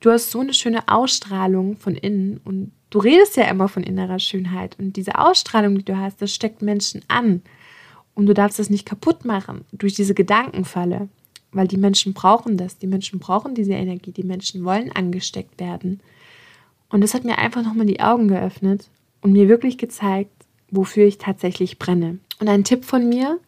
du 0.00 0.10
hast 0.10 0.30
so 0.30 0.40
eine 0.40 0.52
schöne 0.52 0.86
Ausstrahlung 0.88 1.78
von 1.78 1.94
innen 1.94 2.38
und 2.44 2.72
du 2.90 2.98
redest 2.98 3.36
ja 3.36 3.44
immer 3.44 3.68
von 3.68 3.82
innerer 3.82 4.18
Schönheit 4.18 4.78
und 4.78 4.96
diese 4.96 5.18
Ausstrahlung, 5.18 5.78
die 5.78 5.84
du 5.84 5.96
hast, 5.96 6.20
das 6.20 6.34
steckt 6.34 6.60
Menschen 6.60 7.02
an 7.08 7.42
und 8.14 8.26
du 8.26 8.34
darfst 8.34 8.58
das 8.58 8.68
nicht 8.68 8.86
kaputt 8.86 9.24
machen 9.24 9.64
durch 9.72 9.94
diese 9.94 10.12
Gedankenfalle 10.12 11.08
weil 11.52 11.68
die 11.68 11.76
Menschen 11.76 12.14
brauchen 12.14 12.56
das. 12.56 12.78
Die 12.78 12.86
Menschen 12.86 13.18
brauchen 13.18 13.54
diese 13.54 13.72
Energie. 13.72 14.12
Die 14.12 14.22
Menschen 14.24 14.64
wollen 14.64 14.92
angesteckt 14.92 15.60
werden. 15.60 16.00
Und 16.90 17.02
das 17.02 17.14
hat 17.14 17.24
mir 17.24 17.38
einfach 17.38 17.62
nochmal 17.62 17.86
die 17.86 18.00
Augen 18.00 18.28
geöffnet 18.28 18.88
und 19.20 19.32
mir 19.32 19.48
wirklich 19.48 19.78
gezeigt, 19.78 20.32
wofür 20.70 21.06
ich 21.06 21.18
tatsächlich 21.18 21.78
brenne. 21.78 22.18
Und 22.40 22.48
ein 22.48 22.64
Tipp 22.64 22.84
von 22.84 23.08
mir, 23.08 23.38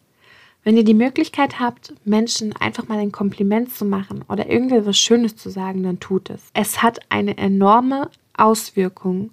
wenn 0.63 0.77
ihr 0.77 0.85
die 0.85 0.93
Möglichkeit 0.93 1.59
habt, 1.59 1.93
Menschen 2.05 2.55
einfach 2.55 2.87
mal 2.87 2.99
ein 2.99 3.11
Kompliment 3.11 3.73
zu 3.73 3.85
machen 3.85 4.23
oder 4.29 4.49
irgendetwas 4.49 4.97
Schönes 4.97 5.35
zu 5.35 5.49
sagen, 5.49 5.83
dann 5.83 5.99
tut 5.99 6.29
es. 6.29 6.41
Es 6.53 6.81
hat 6.81 6.99
eine 7.09 7.37
enorme 7.37 8.09
Auswirkung 8.33 9.31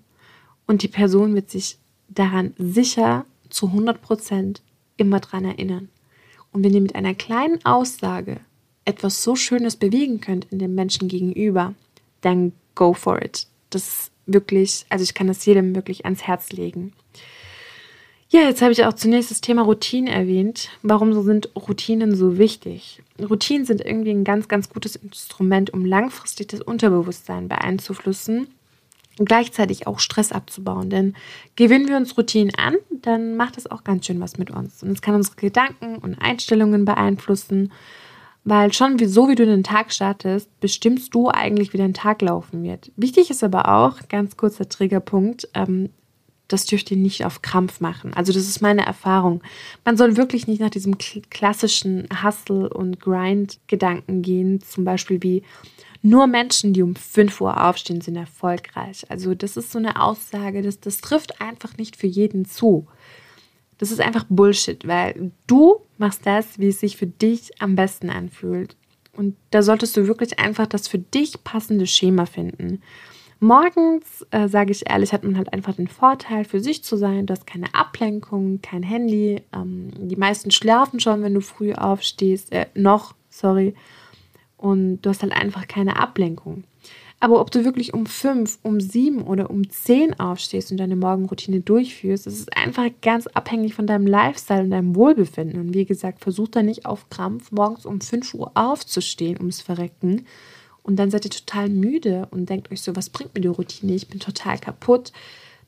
und 0.67 0.83
die 0.83 0.89
Person 0.89 1.35
wird 1.35 1.51
sich 1.51 1.79
daran 2.09 2.55
sicher 2.59 3.25
zu 3.49 3.67
100 3.67 4.03
Prozent 4.03 4.63
immer 4.97 5.21
dran 5.21 5.45
erinnern. 5.45 5.89
Und 6.53 6.65
wenn 6.65 6.75
ihr 6.75 6.81
mit 6.81 6.97
einer 6.97 7.15
kleinen 7.15 7.65
Aussage 7.65 8.41
etwas 8.85 9.23
so 9.23 9.37
Schönes 9.37 9.77
bewegen 9.77 10.21
könnt 10.21 10.47
in 10.51 10.59
dem 10.59 10.75
Menschen 10.75 11.09
gegenüber, 11.09 11.75
dann 12.21 12.53
go 12.75 12.93
for 12.93 13.23
it. 13.23 13.47
Das 13.71 14.11
wirklich, 14.27 14.87
also 14.89 15.03
ich 15.03 15.15
kann 15.15 15.27
das 15.27 15.45
jedem 15.45 15.75
wirklich 15.75 16.05
ans 16.05 16.23
Herz 16.23 16.51
legen. 16.51 16.93
Ja, 18.33 18.43
jetzt 18.43 18.63
habe 18.63 18.71
ich 18.71 18.85
auch 18.85 18.93
zunächst 18.93 19.33
das 19.33 19.41
Thema 19.41 19.63
Routinen 19.63 20.07
erwähnt. 20.07 20.69
Warum 20.83 21.21
sind 21.25 21.51
Routinen 21.57 22.15
so 22.15 22.39
wichtig? 22.39 23.03
Routinen 23.21 23.67
sind 23.67 23.81
irgendwie 23.81 24.13
ein 24.13 24.23
ganz, 24.23 24.47
ganz 24.47 24.69
gutes 24.69 24.95
Instrument, 24.95 25.73
um 25.73 25.85
langfristig 25.85 26.47
das 26.47 26.61
Unterbewusstsein 26.61 27.49
beeinzuflussen 27.49 28.47
und 29.19 29.29
gleichzeitig 29.29 29.89
auch 29.89 29.99
Stress 29.99 30.31
abzubauen. 30.31 30.91
Denn 30.91 31.17
gewöhnen 31.57 31.89
wir 31.89 31.97
uns 31.97 32.17
Routinen 32.17 32.55
an, 32.55 32.77
dann 33.03 33.37
macht 33.37 33.57
das 33.57 33.69
auch 33.69 33.83
ganz 33.83 34.07
schön 34.07 34.21
was 34.21 34.39
mit 34.39 34.53
uns. 34.53 34.85
Und 34.85 34.91
es 34.93 35.03
kann 35.03 35.17
unsere 35.17 35.35
Gedanken 35.35 35.97
und 35.97 36.15
Einstellungen 36.15 36.85
beeinflussen 36.85 37.73
weil 38.45 38.73
schon 38.73 38.99
so 38.99 39.29
wie 39.29 39.35
du 39.35 39.45
den 39.45 39.65
Tag 39.65 39.93
startest, 39.93 40.49
bestimmst 40.61 41.15
du 41.15 41.29
eigentlich, 41.29 41.73
wie 41.73 41.79
dein 41.79 41.95
Tag 41.95 42.23
laufen 42.23 42.63
wird. 42.63 42.91
Wichtig 42.97 43.31
ist 43.31 43.45
aber 43.45 43.69
auch, 43.69 44.09
ganz 44.09 44.37
kurzer 44.37 44.69
Triggerpunkt, 44.69 45.49
ähm, 45.55 45.91
das 46.49 46.67
dürft 46.67 46.91
ihr 46.91 46.97
nicht 46.97 47.25
auf 47.25 47.43
Krampf 47.43 47.81
machen. 47.81 48.13
Also 48.15 48.33
das 48.33 48.43
ist 48.43 48.61
meine 48.61 48.85
Erfahrung. 48.85 49.43
Man 49.85 49.97
soll 49.97 50.17
wirklich 50.17 50.49
nicht 50.49 50.61
nach 50.61 50.71
diesem 50.71 50.99
klassischen 50.99 52.09
Hustle- 52.25 52.71
und 52.71 52.99
Grind-Gedanken 52.99 54.23
gehen, 54.23 54.61
zum 54.61 54.85
Beispiel 54.85 55.23
wie 55.23 55.43
nur 56.03 56.27
Menschen, 56.27 56.73
die 56.73 56.83
um 56.83 56.97
5 56.97 57.41
Uhr 57.41 57.63
aufstehen, 57.63 58.01
sind 58.01 58.17
erfolgreich. 58.17 59.05
Also 59.11 59.35
das 59.35 59.57
ist 59.57 59.71
so 59.71 59.79
eine 59.79 60.01
Aussage, 60.01 60.63
das, 60.63 60.81
das 60.81 61.01
trifft 61.01 61.41
einfach 61.41 61.77
nicht 61.77 61.97
für 61.97 62.07
jeden 62.07 62.47
zu. 62.47 62.87
Das 63.81 63.91
ist 63.91 64.01
einfach 64.03 64.27
Bullshit, 64.29 64.87
weil 64.87 65.33
du 65.47 65.81
machst 65.97 66.27
das, 66.27 66.59
wie 66.59 66.69
es 66.69 66.81
sich 66.81 66.99
für 66.99 67.07
dich 67.07 67.63
am 67.63 67.77
besten 67.77 68.11
anfühlt. 68.11 68.77
Und 69.17 69.37
da 69.53 69.63
solltest 69.63 69.97
du 69.97 70.07
wirklich 70.07 70.39
einfach 70.39 70.67
das 70.67 70.87
für 70.87 70.99
dich 70.99 71.43
passende 71.45 71.87
Schema 71.87 72.27
finden. 72.27 72.83
Morgens, 73.39 74.27
äh, 74.33 74.49
sage 74.49 74.73
ich 74.73 74.91
ehrlich, 74.91 75.15
hat 75.15 75.25
man 75.25 75.39
halt 75.39 75.55
einfach 75.55 75.75
den 75.75 75.89
Vorteil, 75.89 76.45
für 76.45 76.61
sich 76.61 76.85
zu 76.85 76.99
sein. 76.99 77.25
Du 77.25 77.33
hast 77.33 77.47
keine 77.47 77.75
Ablenkung, 77.75 78.61
kein 78.61 78.83
Handy. 78.83 79.41
Ähm, 79.55 79.89
die 79.97 80.17
meisten 80.17 80.51
schlafen 80.51 81.01
schon, 81.01 81.23
wenn 81.23 81.33
du 81.33 81.41
früh 81.41 81.73
aufstehst. 81.73 82.53
Äh, 82.53 82.67
noch, 82.75 83.15
sorry. 83.31 83.75
Und 84.59 85.01
du 85.01 85.09
hast 85.09 85.23
halt 85.23 85.33
einfach 85.33 85.67
keine 85.67 85.97
Ablenkung. 85.97 86.65
Aber 87.23 87.39
ob 87.43 87.51
du 87.51 87.67
wirklich 87.67 87.93
um 87.93 88.07
fünf, 88.07 88.59
um 88.63 88.81
sieben 88.81 89.23
oder 89.23 89.51
um 89.51 89.69
zehn 89.69 90.19
aufstehst 90.19 90.71
und 90.71 90.79
deine 90.79 90.97
Morgenroutine 90.97 91.61
durchführst, 91.61 92.27
das 92.27 92.39
ist 92.39 92.57
einfach 92.57 92.89
ganz 93.03 93.27
abhängig 93.27 93.75
von 93.75 93.87
deinem 93.87 94.07
Lifestyle 94.07 94.63
und 94.63 94.71
deinem 94.71 94.97
Wohlbefinden. 94.97 95.61
Und 95.61 95.75
wie 95.75 95.85
gesagt, 95.85 96.23
versuch 96.23 96.49
da 96.49 96.63
nicht 96.63 96.87
auf 96.87 97.11
Krampf 97.11 97.53
morgens 97.53 97.85
um 97.85 98.01
5 98.01 98.33
Uhr 98.33 98.51
aufzustehen, 98.55 99.37
ums 99.37 99.61
Verrecken. 99.61 100.27
Und 100.83 100.97
dann 100.97 101.11
seid 101.11 101.27
ihr 101.27 101.31
total 101.31 101.69
müde 101.69 102.27
und 102.31 102.49
denkt 102.49 102.73
euch 102.73 102.81
so, 102.81 102.97
was 102.97 103.11
bringt 103.11 103.35
mir 103.35 103.43
die 103.43 103.49
Routine? 103.49 103.93
Ich 103.93 104.09
bin 104.09 104.19
total 104.19 104.59
kaputt. 104.59 105.13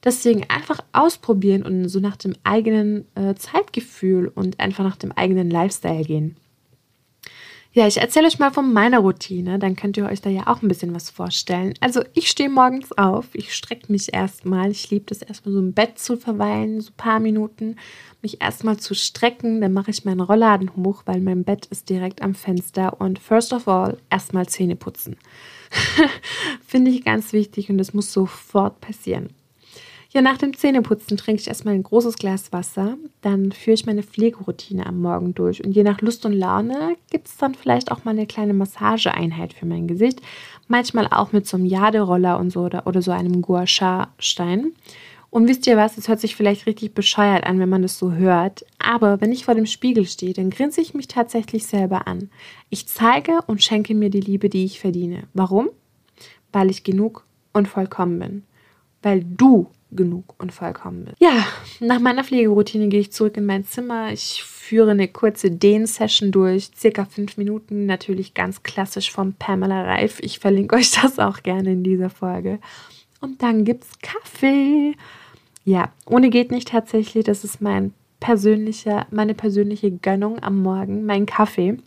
Deswegen 0.02 0.48
einfach 0.48 0.80
ausprobieren 0.92 1.62
und 1.64 1.86
so 1.90 2.00
nach 2.00 2.16
dem 2.16 2.34
eigenen 2.44 3.04
äh, 3.14 3.34
Zeitgefühl 3.34 4.32
und 4.34 4.58
einfach 4.58 4.84
nach 4.84 4.96
dem 4.96 5.12
eigenen 5.12 5.50
Lifestyle 5.50 6.04
gehen. 6.04 6.36
Ja, 7.74 7.86
ich 7.86 7.96
erzähle 7.96 8.26
euch 8.26 8.38
mal 8.38 8.50
von 8.50 8.70
meiner 8.70 8.98
Routine, 8.98 9.58
dann 9.58 9.76
könnt 9.76 9.96
ihr 9.96 10.04
euch 10.04 10.20
da 10.20 10.28
ja 10.28 10.46
auch 10.46 10.60
ein 10.60 10.68
bisschen 10.68 10.94
was 10.94 11.08
vorstellen. 11.08 11.72
Also 11.80 12.02
ich 12.12 12.28
stehe 12.28 12.50
morgens 12.50 12.92
auf, 12.98 13.28
ich 13.32 13.54
strecke 13.54 13.90
mich 13.90 14.12
erstmal. 14.12 14.70
Ich 14.70 14.90
liebe 14.90 15.06
das 15.06 15.22
erstmal 15.22 15.54
so 15.54 15.58
im 15.58 15.72
Bett 15.72 15.98
zu 15.98 16.18
verweilen, 16.18 16.82
so 16.82 16.90
ein 16.90 16.96
paar 16.98 17.18
Minuten, 17.18 17.76
mich 18.20 18.42
erstmal 18.42 18.76
zu 18.76 18.94
strecken. 18.94 19.62
Dann 19.62 19.72
mache 19.72 19.90
ich 19.90 20.04
meinen 20.04 20.20
Rollladen 20.20 20.76
hoch, 20.76 21.04
weil 21.06 21.22
mein 21.22 21.44
Bett 21.44 21.64
ist 21.64 21.88
direkt 21.88 22.20
am 22.20 22.34
Fenster. 22.34 23.00
Und 23.00 23.18
first 23.18 23.54
of 23.54 23.66
all, 23.66 23.96
erstmal 24.10 24.46
Zähne 24.46 24.76
putzen. 24.76 25.16
Finde 26.66 26.90
ich 26.90 27.04
ganz 27.04 27.32
wichtig 27.32 27.70
und 27.70 27.78
das 27.78 27.94
muss 27.94 28.12
sofort 28.12 28.82
passieren. 28.82 29.30
Ja, 30.14 30.20
nach 30.20 30.36
dem 30.36 30.54
Zähneputzen 30.54 31.16
trinke 31.16 31.40
ich 31.40 31.48
erstmal 31.48 31.72
ein 31.72 31.84
großes 31.84 32.16
Glas 32.16 32.52
Wasser. 32.52 32.98
Dann 33.22 33.50
führe 33.50 33.72
ich 33.72 33.86
meine 33.86 34.02
Pflegeroutine 34.02 34.84
am 34.84 35.00
Morgen 35.00 35.34
durch. 35.34 35.64
Und 35.64 35.72
je 35.72 35.84
nach 35.84 36.02
Lust 36.02 36.26
und 36.26 36.34
Laune 36.34 36.96
gibt 37.10 37.28
es 37.28 37.38
dann 37.38 37.54
vielleicht 37.54 37.90
auch 37.90 38.04
mal 38.04 38.10
eine 38.10 38.26
kleine 38.26 38.52
Massageeinheit 38.52 39.54
für 39.54 39.64
mein 39.64 39.88
Gesicht. 39.88 40.20
Manchmal 40.68 41.06
auch 41.06 41.32
mit 41.32 41.46
so 41.46 41.56
einem 41.56 41.64
Jaderoller 41.64 42.38
und 42.38 42.50
so 42.50 42.60
oder, 42.60 42.86
oder 42.86 43.00
so 43.00 43.10
einem 43.10 43.40
Gua 43.40 43.66
Sha-Stein. 43.66 44.72
Und 45.30 45.48
wisst 45.48 45.66
ihr 45.66 45.78
was, 45.78 45.96
es 45.96 46.08
hört 46.08 46.20
sich 46.20 46.36
vielleicht 46.36 46.66
richtig 46.66 46.92
bescheuert 46.92 47.46
an, 47.46 47.58
wenn 47.58 47.70
man 47.70 47.80
das 47.80 47.98
so 47.98 48.12
hört. 48.12 48.66
Aber 48.78 49.22
wenn 49.22 49.32
ich 49.32 49.46
vor 49.46 49.54
dem 49.54 49.64
Spiegel 49.64 50.04
stehe, 50.04 50.34
dann 50.34 50.50
grinse 50.50 50.82
ich 50.82 50.92
mich 50.92 51.08
tatsächlich 51.08 51.66
selber 51.66 52.06
an. 52.06 52.28
Ich 52.68 52.86
zeige 52.86 53.38
und 53.46 53.62
schenke 53.62 53.94
mir 53.94 54.10
die 54.10 54.20
Liebe, 54.20 54.50
die 54.50 54.66
ich 54.66 54.78
verdiene. 54.78 55.22
Warum? 55.32 55.70
Weil 56.52 56.68
ich 56.68 56.84
genug 56.84 57.24
und 57.54 57.66
vollkommen 57.66 58.18
bin. 58.18 58.42
Weil 59.00 59.24
du 59.24 59.70
genug 59.96 60.34
und 60.38 60.52
vollkommen 60.52 61.04
bin. 61.04 61.14
Ja, 61.18 61.46
nach 61.80 62.00
meiner 62.00 62.24
Pflegeroutine 62.24 62.88
gehe 62.88 63.00
ich 63.00 63.12
zurück 63.12 63.36
in 63.36 63.46
mein 63.46 63.64
Zimmer. 63.64 64.12
Ich 64.12 64.42
führe 64.42 64.92
eine 64.92 65.08
kurze 65.08 65.50
Dehn-Session 65.50 66.32
durch, 66.32 66.70
circa 66.76 67.04
fünf 67.04 67.36
Minuten, 67.36 67.86
natürlich 67.86 68.34
ganz 68.34 68.62
klassisch 68.62 69.10
vom 69.10 69.34
Pamela 69.34 69.82
Reif. 69.82 70.18
Ich 70.20 70.38
verlinke 70.38 70.76
euch 70.76 70.90
das 71.02 71.18
auch 71.18 71.42
gerne 71.42 71.72
in 71.72 71.84
dieser 71.84 72.10
Folge. 72.10 72.58
Und 73.20 73.42
dann 73.42 73.64
gibt 73.64 73.84
es 73.84 73.90
Kaffee. 74.00 74.96
Ja, 75.64 75.92
ohne 76.06 76.30
geht 76.30 76.50
nicht 76.50 76.68
tatsächlich. 76.68 77.24
Das 77.24 77.44
ist 77.44 77.60
mein 77.60 77.94
persönlicher, 78.20 79.06
meine 79.10 79.34
persönliche 79.34 79.90
Gönnung 79.90 80.42
am 80.42 80.62
Morgen, 80.62 81.04
mein 81.06 81.26
Kaffee. 81.26 81.78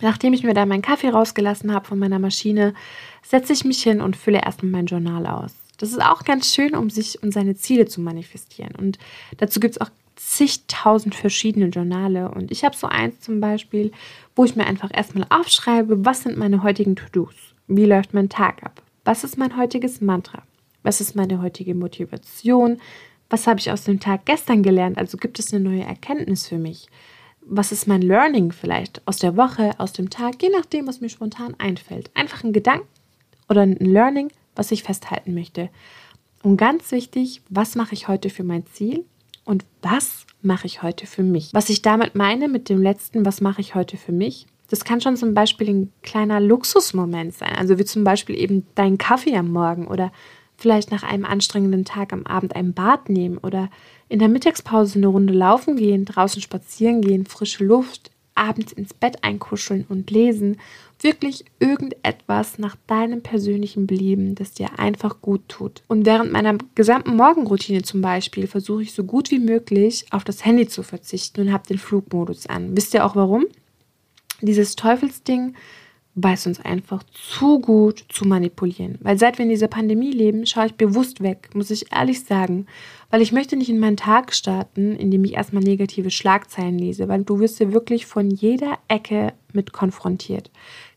Nachdem 0.00 0.32
ich 0.32 0.42
mir 0.42 0.54
da 0.54 0.66
meinen 0.66 0.82
Kaffee 0.82 1.08
rausgelassen 1.08 1.72
habe 1.72 1.86
von 1.86 1.98
meiner 1.98 2.18
Maschine, 2.18 2.74
setze 3.22 3.52
ich 3.52 3.64
mich 3.64 3.82
hin 3.82 4.00
und 4.00 4.16
fülle 4.16 4.42
erstmal 4.42 4.72
mein 4.72 4.86
Journal 4.86 5.26
aus. 5.26 5.54
Das 5.76 5.90
ist 5.90 6.00
auch 6.00 6.24
ganz 6.24 6.54
schön, 6.54 6.74
um 6.74 6.90
sich 6.90 7.22
und 7.22 7.32
seine 7.32 7.54
Ziele 7.54 7.86
zu 7.86 8.00
manifestieren. 8.00 8.74
Und 8.76 8.98
dazu 9.38 9.60
gibt 9.60 9.74
es 9.74 9.80
auch 9.80 9.90
zigtausend 10.16 11.14
verschiedene 11.14 11.66
Journale. 11.66 12.30
Und 12.30 12.50
ich 12.50 12.64
habe 12.64 12.76
so 12.76 12.86
eins 12.86 13.20
zum 13.20 13.40
Beispiel, 13.40 13.92
wo 14.36 14.44
ich 14.44 14.56
mir 14.56 14.66
einfach 14.66 14.90
erstmal 14.92 15.26
aufschreibe, 15.30 16.04
was 16.04 16.22
sind 16.22 16.36
meine 16.36 16.62
heutigen 16.62 16.96
To-Dos? 16.96 17.34
Wie 17.66 17.86
läuft 17.86 18.14
mein 18.14 18.28
Tag 18.28 18.62
ab? 18.62 18.82
Was 19.04 19.24
ist 19.24 19.38
mein 19.38 19.56
heutiges 19.56 20.00
Mantra? 20.00 20.42
Was 20.82 21.00
ist 21.00 21.16
meine 21.16 21.42
heutige 21.42 21.74
Motivation? 21.74 22.78
Was 23.30 23.46
habe 23.46 23.58
ich 23.58 23.70
aus 23.70 23.84
dem 23.84 24.00
Tag 24.00 24.26
gestern 24.26 24.62
gelernt? 24.62 24.98
Also 24.98 25.16
gibt 25.16 25.38
es 25.38 25.52
eine 25.52 25.64
neue 25.64 25.82
Erkenntnis 25.82 26.46
für 26.46 26.58
mich? 26.58 26.88
Was 27.40 27.72
ist 27.72 27.86
mein 27.86 28.02
Learning 28.02 28.52
vielleicht 28.52 29.06
aus 29.06 29.18
der 29.18 29.36
Woche, 29.36 29.72
aus 29.78 29.92
dem 29.92 30.08
Tag, 30.08 30.42
je 30.42 30.50
nachdem, 30.50 30.86
was 30.86 31.00
mir 31.00 31.08
spontan 31.08 31.54
einfällt? 31.58 32.10
Einfach 32.14 32.44
ein 32.44 32.52
Gedanken 32.52 32.88
oder 33.48 33.62
ein 33.62 33.76
Learning, 33.76 34.30
was 34.54 34.70
ich 34.70 34.82
festhalten 34.82 35.34
möchte. 35.34 35.68
Und 36.42 36.56
ganz 36.56 36.92
wichtig, 36.92 37.42
was 37.48 37.74
mache 37.74 37.94
ich 37.94 38.08
heute 38.08 38.30
für 38.30 38.44
mein 38.44 38.66
Ziel 38.66 39.04
und 39.44 39.64
was 39.82 40.26
mache 40.42 40.66
ich 40.66 40.82
heute 40.82 41.06
für 41.06 41.22
mich? 41.22 41.50
Was 41.52 41.70
ich 41.70 41.82
damit 41.82 42.14
meine 42.14 42.48
mit 42.48 42.68
dem 42.68 42.82
letzten, 42.82 43.24
was 43.24 43.40
mache 43.40 43.60
ich 43.60 43.74
heute 43.74 43.96
für 43.96 44.12
mich? 44.12 44.46
Das 44.68 44.84
kann 44.84 45.00
schon 45.00 45.16
zum 45.16 45.34
Beispiel 45.34 45.68
ein 45.68 45.92
kleiner 46.02 46.40
Luxusmoment 46.40 47.34
sein. 47.34 47.54
Also 47.56 47.78
wie 47.78 47.84
zum 47.84 48.04
Beispiel 48.04 48.38
eben 48.38 48.66
dein 48.74 48.98
Kaffee 48.98 49.36
am 49.36 49.50
Morgen 49.50 49.86
oder 49.86 50.12
vielleicht 50.56 50.90
nach 50.90 51.02
einem 51.02 51.24
anstrengenden 51.24 51.84
Tag 51.84 52.12
am 52.12 52.26
Abend 52.26 52.56
ein 52.56 52.72
Bad 52.72 53.08
nehmen 53.08 53.38
oder 53.38 53.70
in 54.08 54.18
der 54.18 54.28
Mittagspause 54.28 54.98
eine 54.98 55.08
Runde 55.08 55.32
laufen 55.32 55.76
gehen, 55.76 56.04
draußen 56.04 56.40
spazieren 56.40 57.02
gehen, 57.02 57.26
frische 57.26 57.64
Luft, 57.64 58.10
abends 58.34 58.72
ins 58.72 58.94
Bett 58.94 59.22
einkuscheln 59.22 59.84
und 59.88 60.10
lesen. 60.10 60.58
Wirklich 61.04 61.44
irgendetwas 61.60 62.58
nach 62.58 62.76
deinem 62.86 63.22
persönlichen 63.22 63.86
Belieben, 63.86 64.34
das 64.36 64.52
dir 64.52 64.78
einfach 64.78 65.20
gut 65.20 65.42
tut. 65.48 65.82
Und 65.86 66.06
während 66.06 66.32
meiner 66.32 66.56
gesamten 66.74 67.14
Morgenroutine 67.16 67.82
zum 67.82 68.00
Beispiel 68.00 68.46
versuche 68.46 68.84
ich 68.84 68.94
so 68.94 69.04
gut 69.04 69.30
wie 69.30 69.38
möglich 69.38 70.06
auf 70.12 70.24
das 70.24 70.46
Handy 70.46 70.66
zu 70.66 70.82
verzichten 70.82 71.42
und 71.42 71.52
habe 71.52 71.68
den 71.68 71.76
Flugmodus 71.76 72.46
an. 72.46 72.74
Wisst 72.74 72.94
ihr 72.94 73.04
auch 73.04 73.16
warum? 73.16 73.44
Dieses 74.40 74.76
Teufelsding 74.76 75.54
weiß 76.14 76.46
uns 76.46 76.60
einfach 76.60 77.02
zu 77.12 77.60
gut 77.60 78.04
zu 78.08 78.24
manipulieren. 78.24 78.98
Weil 79.02 79.18
seit 79.18 79.36
wir 79.36 79.42
in 79.42 79.50
dieser 79.50 79.68
Pandemie 79.68 80.12
leben, 80.12 80.46
schaue 80.46 80.66
ich 80.66 80.74
bewusst 80.74 81.22
weg, 81.22 81.50
muss 81.54 81.70
ich 81.70 81.92
ehrlich 81.92 82.24
sagen. 82.24 82.66
Weil 83.10 83.20
ich 83.20 83.32
möchte 83.32 83.56
nicht 83.56 83.68
in 83.68 83.80
meinen 83.80 83.96
Tag 83.96 84.32
starten, 84.32 84.96
indem 84.96 85.24
ich 85.24 85.34
erstmal 85.34 85.62
negative 85.62 86.10
Schlagzeilen 86.10 86.78
lese, 86.78 87.08
weil 87.08 87.24
du 87.24 87.40
wirst 87.40 87.60
ja 87.60 87.72
wirklich 87.72 88.06
von 88.06 88.30
jeder 88.30 88.78
Ecke 88.88 89.34
mit 89.52 89.72
konfrontiert. 89.72 90.50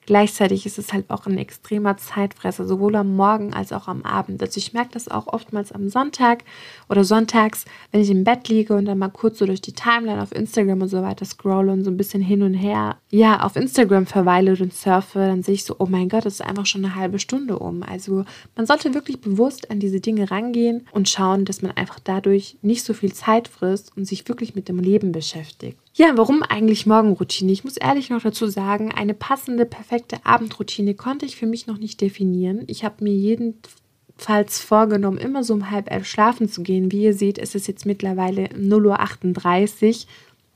Gleichzeitig 0.08 0.66
ist 0.66 0.80
es 0.80 0.94
halt 0.94 1.10
auch 1.10 1.26
ein 1.26 1.38
extremer 1.38 1.98
Zeitfresser, 1.98 2.66
sowohl 2.66 2.96
am 2.96 3.18
Morgen 3.18 3.54
als 3.54 3.74
auch 3.74 3.90
am 3.90 4.04
Abend. 4.04 4.42
Also 4.42 4.58
ich 4.58 4.72
merke 4.72 4.92
das 4.94 5.10
auch 5.10 5.28
oftmals 5.28 5.74
am 5.74 5.90
Sonntag 5.90 6.46
oder 6.88 7.04
sonntags, 7.04 7.66
wenn 7.92 8.00
ich 8.00 8.10
im 8.10 8.24
Bett 8.24 8.48
liege 8.48 8.74
und 8.74 8.86
dann 8.86 9.00
mal 9.00 9.10
kurz 9.10 9.38
so 9.38 9.46
durch 9.46 9.60
die 9.60 9.74
Timeline 9.74 10.22
auf 10.24 10.34
Instagram 10.34 10.82
und 10.82 10.88
so 10.88 11.02
weiter 11.02 11.26
scrolle 11.26 11.74
und 11.74 11.84
so 11.84 11.92
ein 11.92 11.98
bisschen 11.98 12.22
hin 12.22 12.42
und 12.42 12.54
her, 12.54 12.96
ja, 13.10 13.42
auf 13.42 13.58
Instagram 13.58 14.06
verweile 14.06 14.52
und 14.52 14.74
surfe, 14.74 15.20
dann 15.20 15.44
sehe 15.44 15.56
ich 15.56 15.66
so, 15.66 15.76
oh 15.78 15.88
mein 15.88 16.08
Gott, 16.08 16.26
das 16.26 16.36
ist 16.36 16.42
einfach 16.42 16.66
schon 16.66 16.86
eine 16.86 16.96
halbe 16.96 17.20
Stunde 17.20 17.60
um. 17.60 17.84
Also 17.84 18.24
man 18.56 18.66
sollte 18.66 18.94
wirklich 18.94 19.20
bewusst 19.20 19.70
an 19.70 19.82
diese 19.82 20.00
Dinge 20.00 20.32
rangehen 20.32 20.88
und 20.92 21.10
schauen, 21.10 21.44
dass 21.44 21.62
man 21.62 21.74
einfach 21.76 22.00
dadurch 22.02 22.58
nicht 22.62 22.86
so 22.86 22.94
viel 22.94 23.12
Zeit 23.12 23.50
frisst 23.50 23.92
und 23.98 24.06
sich 24.06 24.26
wirklich 24.30 24.56
mit 24.56 24.70
dem 24.70 24.80
Leben 24.80 25.12
beschäftigt. 25.12 25.78
Ja, 25.98 26.12
warum 26.16 26.44
eigentlich 26.44 26.86
Morgenroutine? 26.86 27.52
Ich 27.52 27.64
muss 27.64 27.76
ehrlich 27.76 28.12
noch 28.12 28.22
dazu 28.22 28.46
sagen, 28.46 28.92
eine 28.92 29.16
passende, 29.16 29.66
perfekte 29.66 29.97
Abendroutine 30.24 30.94
konnte 30.94 31.26
ich 31.26 31.36
für 31.36 31.46
mich 31.46 31.68
noch 31.68 31.78
nicht 31.78 32.02
definieren. 32.02 32.64
Ich 32.68 32.84
habe 32.84 33.04
mir 33.04 33.14
jedenfalls 33.14 34.60
vorgenommen, 34.60 35.18
immer 35.18 35.44
so 35.44 35.54
um 35.54 35.72
halb 35.72 35.92
elf 35.92 36.08
schlafen 36.08 36.50
zu 36.50 36.64
gehen. 36.64 36.92
Wie 36.92 37.04
ihr 37.04 37.14
seht, 37.14 37.38
ist 37.38 37.56
es 37.56 37.68
jetzt 37.68 37.86
mittlerweile 37.86 38.48
0.38 38.48 39.88
Uhr. 39.88 40.08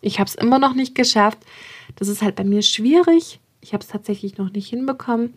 Ich 0.02 0.20
habe 0.20 0.28
es 0.28 0.36
immer 0.36 0.60
noch 0.60 0.74
nicht 0.74 0.96
geschafft. 0.96 1.40
Das 1.96 2.08
ist 2.08 2.22
halt 2.22 2.36
bei 2.36 2.44
mir 2.44 2.62
schwierig. 2.62 3.40
Ich 3.62 3.74
habe 3.74 3.84
es 3.84 3.90
tatsächlich 3.90 4.38
noch 4.38 4.52
nicht 4.52 4.70
hinbekommen, 4.70 5.34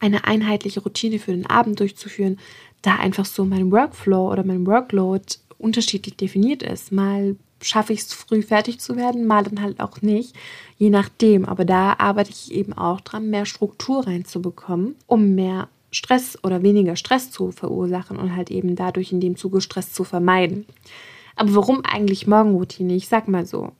eine 0.00 0.24
einheitliche 0.24 0.80
Routine 0.80 1.18
für 1.18 1.32
den 1.32 1.46
Abend 1.46 1.78
durchzuführen, 1.80 2.38
da 2.82 2.96
einfach 2.96 3.26
so 3.26 3.44
mein 3.44 3.70
Workflow 3.70 4.32
oder 4.32 4.44
mein 4.44 4.66
Workload 4.66 5.24
unterschiedlich 5.58 6.16
definiert 6.16 6.62
ist. 6.62 6.92
Mal 6.92 7.36
schaffe 7.60 7.92
ich 7.92 8.00
es 8.00 8.12
früh 8.12 8.42
fertig 8.42 8.80
zu 8.80 8.96
werden, 8.96 9.26
mal 9.26 9.42
dann 9.44 9.62
halt 9.62 9.80
auch 9.80 10.02
nicht, 10.02 10.34
je 10.76 10.90
nachdem. 10.90 11.44
Aber 11.44 11.64
da 11.64 11.94
arbeite 11.98 12.30
ich 12.30 12.52
eben 12.52 12.72
auch 12.72 13.00
dran, 13.00 13.30
mehr 13.30 13.46
Struktur 13.46 14.06
reinzubekommen, 14.06 14.96
um 15.06 15.34
mehr 15.34 15.68
Stress 15.90 16.38
oder 16.42 16.62
weniger 16.62 16.96
Stress 16.96 17.30
zu 17.30 17.52
verursachen 17.52 18.18
und 18.18 18.34
halt 18.34 18.50
eben 18.50 18.74
dadurch 18.76 19.12
in 19.12 19.20
dem 19.20 19.36
Zuge 19.36 19.60
Stress 19.60 19.92
zu 19.92 20.04
vermeiden. 20.04 20.66
Aber 21.36 21.54
warum 21.54 21.84
eigentlich 21.84 22.26
Morgenroutine? 22.26 22.94
Ich 22.94 23.08
sag 23.08 23.28
mal 23.28 23.46
so. 23.46 23.72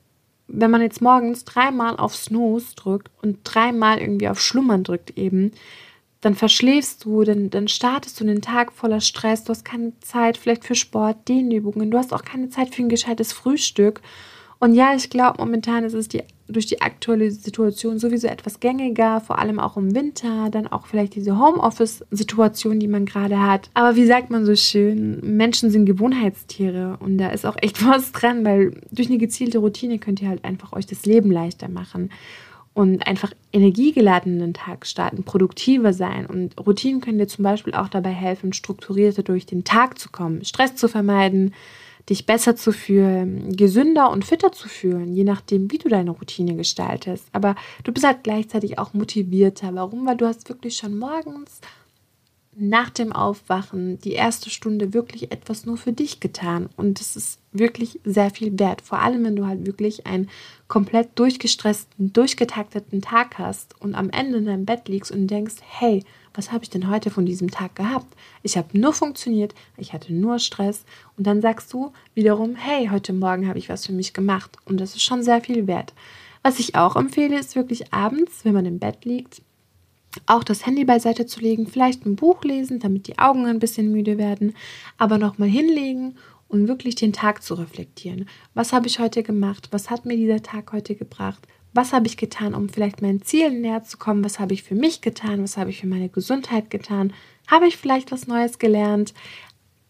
Wenn 0.47 0.71
man 0.71 0.81
jetzt 0.81 1.01
morgens 1.01 1.43
dreimal 1.43 1.97
auf 1.97 2.15
Snooze 2.15 2.75
drückt 2.75 3.09
und 3.21 3.39
dreimal 3.43 3.99
irgendwie 3.99 4.29
auf 4.29 4.39
Schlummern 4.39 4.83
drückt 4.83 5.17
eben, 5.17 5.51
dann 6.25 6.33
verschläfst 6.33 7.05
du, 7.05 7.23
dann, 7.23 7.51
dann 7.51 7.67
startest 7.67 8.19
du 8.19 8.25
den 8.25 8.41
Tag 8.41 8.73
voller 8.73 8.99
Stress, 8.99 9.43
du 9.43 9.51
hast 9.51 9.63
keine 9.63 9.93
Zeit 9.99 10.39
vielleicht 10.39 10.65
für 10.65 10.73
Sport, 10.73 11.29
Dehnübungen, 11.29 11.91
du 11.91 11.99
hast 11.99 12.11
auch 12.11 12.23
keine 12.23 12.49
Zeit 12.49 12.73
für 12.73 12.81
ein 12.81 12.89
gescheites 12.89 13.31
Frühstück. 13.31 14.01
Und 14.57 14.73
ja, 14.73 14.95
ich 14.95 15.11
glaube, 15.11 15.35
momentan 15.37 15.83
ist 15.83 15.93
es 15.93 16.07
die, 16.07 16.23
durch 16.47 16.65
die 16.65 16.81
aktuelle 16.81 17.29
Situation 17.29 17.99
sowieso 17.99 18.25
etwas 18.25 18.59
gängiger, 18.59 19.21
vor 19.21 19.37
allem 19.37 19.59
auch 19.59 19.77
im 19.77 19.93
Winter, 19.93 20.49
dann 20.49 20.65
auch 20.65 20.87
vielleicht 20.87 21.13
diese 21.13 21.37
Homeoffice-Situation, 21.37 22.79
die 22.79 22.87
man 22.87 23.05
gerade 23.05 23.39
hat. 23.39 23.69
Aber 23.75 23.95
wie 23.95 24.07
sagt 24.07 24.31
man 24.31 24.47
so 24.47 24.55
schön, 24.55 25.19
Menschen 25.21 25.69
sind 25.69 25.85
Gewohnheitstiere 25.85 26.97
und 27.01 27.19
da 27.19 27.29
ist 27.29 27.45
auch 27.45 27.57
echt 27.61 27.85
was 27.87 28.13
dran, 28.13 28.43
weil 28.43 28.81
durch 28.91 29.09
eine 29.09 29.19
gezielte 29.19 29.59
Routine 29.59 29.99
könnt 29.99 30.23
ihr 30.23 30.29
halt 30.29 30.43
einfach 30.43 30.73
euch 30.73 30.87
das 30.87 31.05
Leben 31.05 31.31
leichter 31.31 31.69
machen 31.69 32.09
und 32.75 33.07
einfach 33.07 33.31
energiegeladenen 33.53 34.53
Tag 34.53 34.85
starten, 34.85 35.23
produktiver 35.23 35.93
sein. 35.93 36.25
Und 36.25 36.55
Routinen 36.59 36.99
können 37.01 37.17
dir 37.17 37.27
zum 37.27 37.43
Beispiel 37.43 37.73
auch 37.73 37.87
dabei 37.87 38.11
helfen, 38.11 38.53
strukturierter 38.53 39.23
durch 39.23 39.45
den 39.45 39.63
Tag 39.63 39.97
zu 39.97 40.09
kommen, 40.09 40.43
Stress 40.43 40.75
zu 40.75 40.89
vermeiden, 40.89 41.53
dich 42.09 42.25
besser 42.25 42.55
zu 42.57 42.73
fühlen, 42.73 43.55
gesünder 43.55 44.11
und 44.11 44.25
fitter 44.25 44.51
zu 44.51 44.67
fühlen, 44.67 45.15
je 45.15 45.23
nachdem, 45.23 45.71
wie 45.71 45.77
du 45.77 45.87
deine 45.87 46.11
Routine 46.11 46.55
gestaltest. 46.55 47.27
Aber 47.31 47.55
du 47.85 47.93
bist 47.93 48.05
halt 48.05 48.23
gleichzeitig 48.23 48.77
auch 48.77 48.93
motivierter. 48.93 49.73
Warum? 49.73 50.05
Weil 50.05 50.17
du 50.17 50.27
hast 50.27 50.49
wirklich 50.49 50.75
schon 50.75 50.99
morgens 50.99 51.61
nach 52.57 52.89
dem 52.89 53.11
Aufwachen 53.11 53.99
die 53.99 54.13
erste 54.13 54.49
Stunde 54.49 54.93
wirklich 54.93 55.31
etwas 55.31 55.65
nur 55.65 55.77
für 55.77 55.91
dich 55.91 56.19
getan. 56.19 56.69
Und 56.77 57.01
es 57.01 57.15
ist 57.15 57.39
wirklich 57.51 57.99
sehr 58.05 58.29
viel 58.29 58.57
wert. 58.57 58.81
Vor 58.81 58.99
allem, 58.99 59.23
wenn 59.25 59.35
du 59.35 59.45
halt 59.45 59.65
wirklich 59.65 60.07
einen 60.07 60.29
komplett 60.67 61.09
durchgestressten, 61.19 62.13
durchgetakteten 62.13 63.01
Tag 63.01 63.37
hast 63.37 63.79
und 63.81 63.95
am 63.95 64.09
Ende 64.09 64.37
in 64.37 64.45
deinem 64.45 64.65
Bett 64.65 64.87
liegst 64.87 65.11
und 65.11 65.27
denkst, 65.27 65.55
hey, 65.59 66.03
was 66.33 66.51
habe 66.51 66.63
ich 66.63 66.69
denn 66.69 66.89
heute 66.89 67.09
von 67.09 67.25
diesem 67.25 67.51
Tag 67.51 67.75
gehabt? 67.75 68.13
Ich 68.43 68.57
habe 68.57 68.77
nur 68.77 68.93
funktioniert, 68.93 69.53
ich 69.77 69.93
hatte 69.93 70.13
nur 70.13 70.39
Stress. 70.39 70.85
Und 71.17 71.27
dann 71.27 71.41
sagst 71.41 71.71
du 71.73 71.91
wiederum, 72.13 72.55
hey, 72.55 72.87
heute 72.91 73.13
Morgen 73.13 73.47
habe 73.47 73.59
ich 73.59 73.69
was 73.69 73.85
für 73.85 73.93
mich 73.93 74.13
gemacht. 74.13 74.57
Und 74.65 74.79
das 74.79 74.95
ist 74.95 75.03
schon 75.03 75.23
sehr 75.23 75.41
viel 75.41 75.67
wert. 75.67 75.93
Was 76.41 76.59
ich 76.59 76.75
auch 76.75 76.95
empfehle, 76.95 77.39
ist 77.39 77.55
wirklich 77.55 77.93
abends, 77.93 78.45
wenn 78.45 78.53
man 78.53 78.65
im 78.65 78.79
Bett 78.79 79.03
liegt, 79.03 79.41
auch 80.25 80.43
das 80.43 80.65
Handy 80.65 80.85
beiseite 80.85 81.25
zu 81.25 81.39
legen, 81.39 81.67
vielleicht 81.67 82.05
ein 82.05 82.15
Buch 82.15 82.43
lesen, 82.43 82.79
damit 82.79 83.07
die 83.07 83.17
Augen 83.17 83.45
ein 83.45 83.59
bisschen 83.59 83.91
müde 83.91 84.17
werden, 84.17 84.55
aber 84.97 85.17
nochmal 85.17 85.49
hinlegen 85.49 86.15
und 86.47 86.67
wirklich 86.67 86.95
den 86.95 87.13
Tag 87.13 87.43
zu 87.43 87.55
reflektieren. 87.55 88.27
Was 88.53 88.73
habe 88.73 88.87
ich 88.87 88.99
heute 88.99 89.23
gemacht? 89.23 89.69
Was 89.71 89.89
hat 89.89 90.05
mir 90.05 90.15
dieser 90.15 90.43
Tag 90.43 90.71
heute 90.71 90.95
gebracht? 90.95 91.47
Was 91.73 91.91
habe 91.91 92.07
ich 92.07 92.15
getan, 92.15 92.53
um 92.53 92.69
vielleicht 92.69 93.01
meinen 93.01 93.21
Zielen 93.21 93.61
näher 93.61 93.83
zu 93.83 93.97
kommen? 93.97 94.23
Was 94.23 94.39
habe 94.39 94.53
ich 94.53 94.63
für 94.63 94.75
mich 94.75 95.01
getan? 95.01 95.43
Was 95.43 95.57
habe 95.57 95.71
ich 95.71 95.81
für 95.81 95.87
meine 95.87 96.07
Gesundheit 96.07 96.69
getan? 96.69 97.11
Habe 97.47 97.67
ich 97.67 97.77
vielleicht 97.77 98.11
was 98.11 98.27
Neues 98.27 98.59
gelernt? 98.59 99.13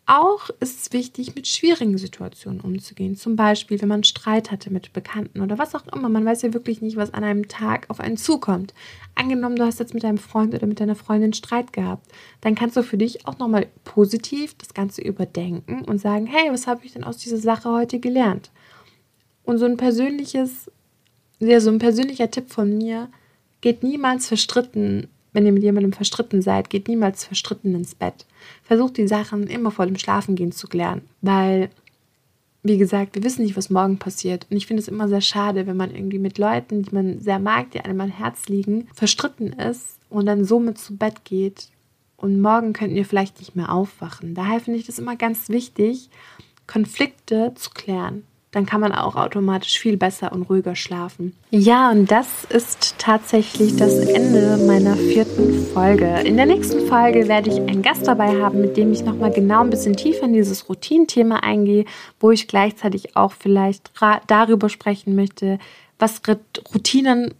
Auch 0.07 0.51
ist 0.59 0.81
es 0.81 0.93
wichtig, 0.93 1.33
mit 1.33 1.47
schwierigen 1.47 1.97
Situationen 1.97 2.61
umzugehen. 2.61 3.15
Zum 3.15 3.35
Beispiel, 3.35 3.81
wenn 3.81 3.89
man 3.89 4.03
Streit 4.03 4.51
hatte 4.51 4.71
mit 4.71 4.93
Bekannten 4.93 5.41
oder 5.41 5.57
was 5.57 5.73
auch 5.73 5.87
immer. 5.87 6.09
Man 6.09 6.25
weiß 6.25 6.43
ja 6.43 6.53
wirklich 6.53 6.79
nicht, 6.81 6.95
was 6.95 7.11
an 7.11 7.23
einem 7.23 7.47
Tag 7.47 7.89
auf 7.89 7.99
einen 7.99 8.15
zukommt. 8.15 8.75
Angenommen, 9.15 9.55
du 9.55 9.65
hast 9.65 9.79
jetzt 9.79 9.95
mit 9.95 10.03
deinem 10.03 10.19
Freund 10.19 10.53
oder 10.53 10.67
mit 10.67 10.79
deiner 10.79 10.95
Freundin 10.95 11.33
Streit 11.33 11.73
gehabt, 11.73 12.07
dann 12.41 12.53
kannst 12.53 12.77
du 12.77 12.83
für 12.83 12.97
dich 12.97 13.27
auch 13.27 13.39
nochmal 13.39 13.65
positiv 13.83 14.53
das 14.59 14.75
Ganze 14.75 15.01
überdenken 15.01 15.81
und 15.85 15.99
sagen, 15.99 16.27
hey, 16.27 16.51
was 16.51 16.67
habe 16.67 16.85
ich 16.85 16.93
denn 16.93 17.03
aus 17.03 17.17
dieser 17.17 17.37
Sache 17.37 17.71
heute 17.71 17.99
gelernt? 17.99 18.51
Und 19.43 19.57
so 19.57 19.65
ein 19.65 19.77
persönliches, 19.77 20.69
ja, 21.39 21.59
so 21.59 21.71
ein 21.71 21.79
persönlicher 21.79 22.29
Tipp 22.29 22.51
von 22.51 22.77
mir, 22.77 23.09
geht 23.61 23.81
niemals 23.81 24.27
verstritten 24.27 25.07
wenn 25.35 25.45
ihr 25.45 25.51
mit 25.51 25.63
jemandem 25.63 25.91
verstritten 25.91 26.41
seid, 26.41 26.69
geht 26.69 26.87
niemals 26.87 27.25
verstritten 27.25 27.75
ins 27.75 27.93
Bett. 27.93 28.25
Versucht 28.63 28.95
die 28.95 29.07
Sachen 29.07 29.47
immer 29.47 29.69
vor 29.69 29.85
dem 29.85 29.97
Schlafengehen 29.97 30.53
zu 30.53 30.67
klären, 30.67 31.01
weil, 31.21 31.69
wie 32.63 32.77
gesagt, 32.77 33.15
wir 33.15 33.23
wissen 33.23 33.43
nicht, 33.43 33.57
was 33.57 33.69
morgen 33.69 33.99
passiert. 33.99 34.47
Und 34.49 34.55
ich 34.55 34.65
finde 34.65 34.81
es 34.81 34.87
immer 34.87 35.09
sehr 35.09 35.19
schade, 35.19 35.67
wenn 35.67 35.75
man 35.75 35.93
irgendwie 35.93 36.19
mit 36.19 36.37
Leuten, 36.37 36.83
die 36.83 36.95
man 36.95 37.19
sehr 37.19 37.39
mag, 37.39 37.69
die 37.71 37.81
einem 37.81 37.99
am 37.99 38.09
Herz 38.09 38.47
liegen, 38.47 38.87
verstritten 38.95 39.51
ist 39.51 39.99
und 40.09 40.25
dann 40.25 40.45
somit 40.45 40.77
zu 40.77 40.95
Bett 40.95 41.25
geht. 41.25 41.67
Und 42.15 42.39
morgen 42.39 42.71
könnten 42.71 42.95
ihr 42.95 43.05
vielleicht 43.05 43.39
nicht 43.39 43.57
mehr 43.57 43.73
aufwachen. 43.73 44.35
Daher 44.35 44.61
finde 44.61 44.79
ich 44.79 44.85
das 44.85 44.99
immer 44.99 45.17
ganz 45.17 45.49
wichtig, 45.49 46.09
Konflikte 46.65 47.51
zu 47.55 47.71
klären 47.71 48.23
dann 48.55 48.65
kann 48.65 48.79
man 48.79 48.93
auch 48.93 49.17
automatisch 49.17 49.77
viel 49.77 49.97
besser 49.97 50.31
und 50.31 50.43
ruhiger 50.43 50.77
schlafen. 50.77 51.35
Ja, 51.51 51.91
und 51.91 52.09
das 52.09 52.45
ist 52.45 52.95
tatsächlich 52.97 53.75
das 53.75 53.97
Ende 53.97 54.57
meiner 54.65 54.95
vierten 54.95 55.65
Folge. 55.73 56.21
In 56.23 56.37
der 56.37 56.45
nächsten 56.45 56.87
Folge 56.87 57.27
werde 57.27 57.49
ich 57.49 57.57
einen 57.57 57.81
Gast 57.81 58.07
dabei 58.07 58.41
haben, 58.41 58.61
mit 58.61 58.77
dem 58.77 58.93
ich 58.93 59.03
nochmal 59.03 59.31
genau 59.31 59.59
ein 59.59 59.69
bisschen 59.69 59.97
tiefer 59.97 60.23
in 60.23 60.31
dieses 60.31 60.69
Routinenthema 60.69 61.39
eingehe, 61.39 61.83
wo 62.21 62.31
ich 62.31 62.47
gleichzeitig 62.47 63.17
auch 63.17 63.33
vielleicht 63.33 63.91
darüber 64.27 64.69
sprechen 64.69 65.15
möchte, 65.15 65.59
was 65.99 66.21
Routinen 66.73 67.33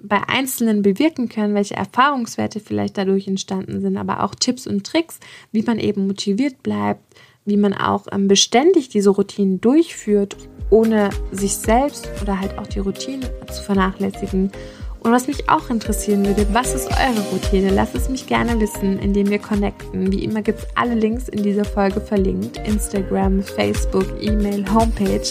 bei 0.00 0.22
Einzelnen 0.28 0.82
bewirken 0.82 1.28
können, 1.28 1.56
welche 1.56 1.74
Erfahrungswerte 1.74 2.60
vielleicht 2.60 2.96
dadurch 2.96 3.26
entstanden 3.26 3.80
sind, 3.80 3.96
aber 3.96 4.22
auch 4.22 4.36
Tipps 4.36 4.68
und 4.68 4.86
Tricks, 4.86 5.18
wie 5.50 5.62
man 5.62 5.80
eben 5.80 6.06
motiviert 6.06 6.62
bleibt, 6.62 7.02
wie 7.44 7.56
man 7.56 7.74
auch 7.74 8.06
ähm, 8.12 8.28
beständig 8.28 8.88
diese 8.88 9.10
Routinen 9.10 9.60
durchführt, 9.60 10.36
ohne 10.70 11.10
sich 11.32 11.56
selbst 11.56 12.08
oder 12.22 12.40
halt 12.40 12.58
auch 12.58 12.66
die 12.66 12.78
Routine 12.78 13.28
zu 13.52 13.62
vernachlässigen. 13.62 14.50
Und 15.00 15.12
was 15.12 15.26
mich 15.26 15.48
auch 15.48 15.70
interessieren 15.70 16.26
würde, 16.26 16.46
was 16.52 16.74
ist 16.74 16.88
eure 16.88 17.26
Routine? 17.32 17.70
Lasst 17.70 17.94
es 17.94 18.10
mich 18.10 18.26
gerne 18.26 18.60
wissen, 18.60 18.98
indem 18.98 19.30
wir 19.30 19.38
connecten. 19.38 20.12
Wie 20.12 20.24
immer 20.24 20.42
gibt 20.42 20.58
es 20.58 20.66
alle 20.74 20.94
Links 20.94 21.28
in 21.28 21.42
dieser 21.42 21.64
Folge 21.64 22.00
verlinkt. 22.00 22.58
Instagram, 22.66 23.42
Facebook, 23.42 24.06
E-Mail, 24.20 24.64
Homepage. 24.72 25.30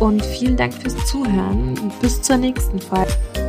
Und 0.00 0.22
vielen 0.24 0.56
Dank 0.56 0.74
fürs 0.74 1.06
Zuhören. 1.06 1.74
Bis 2.02 2.20
zur 2.20 2.36
nächsten 2.36 2.78
Folge. 2.78 3.47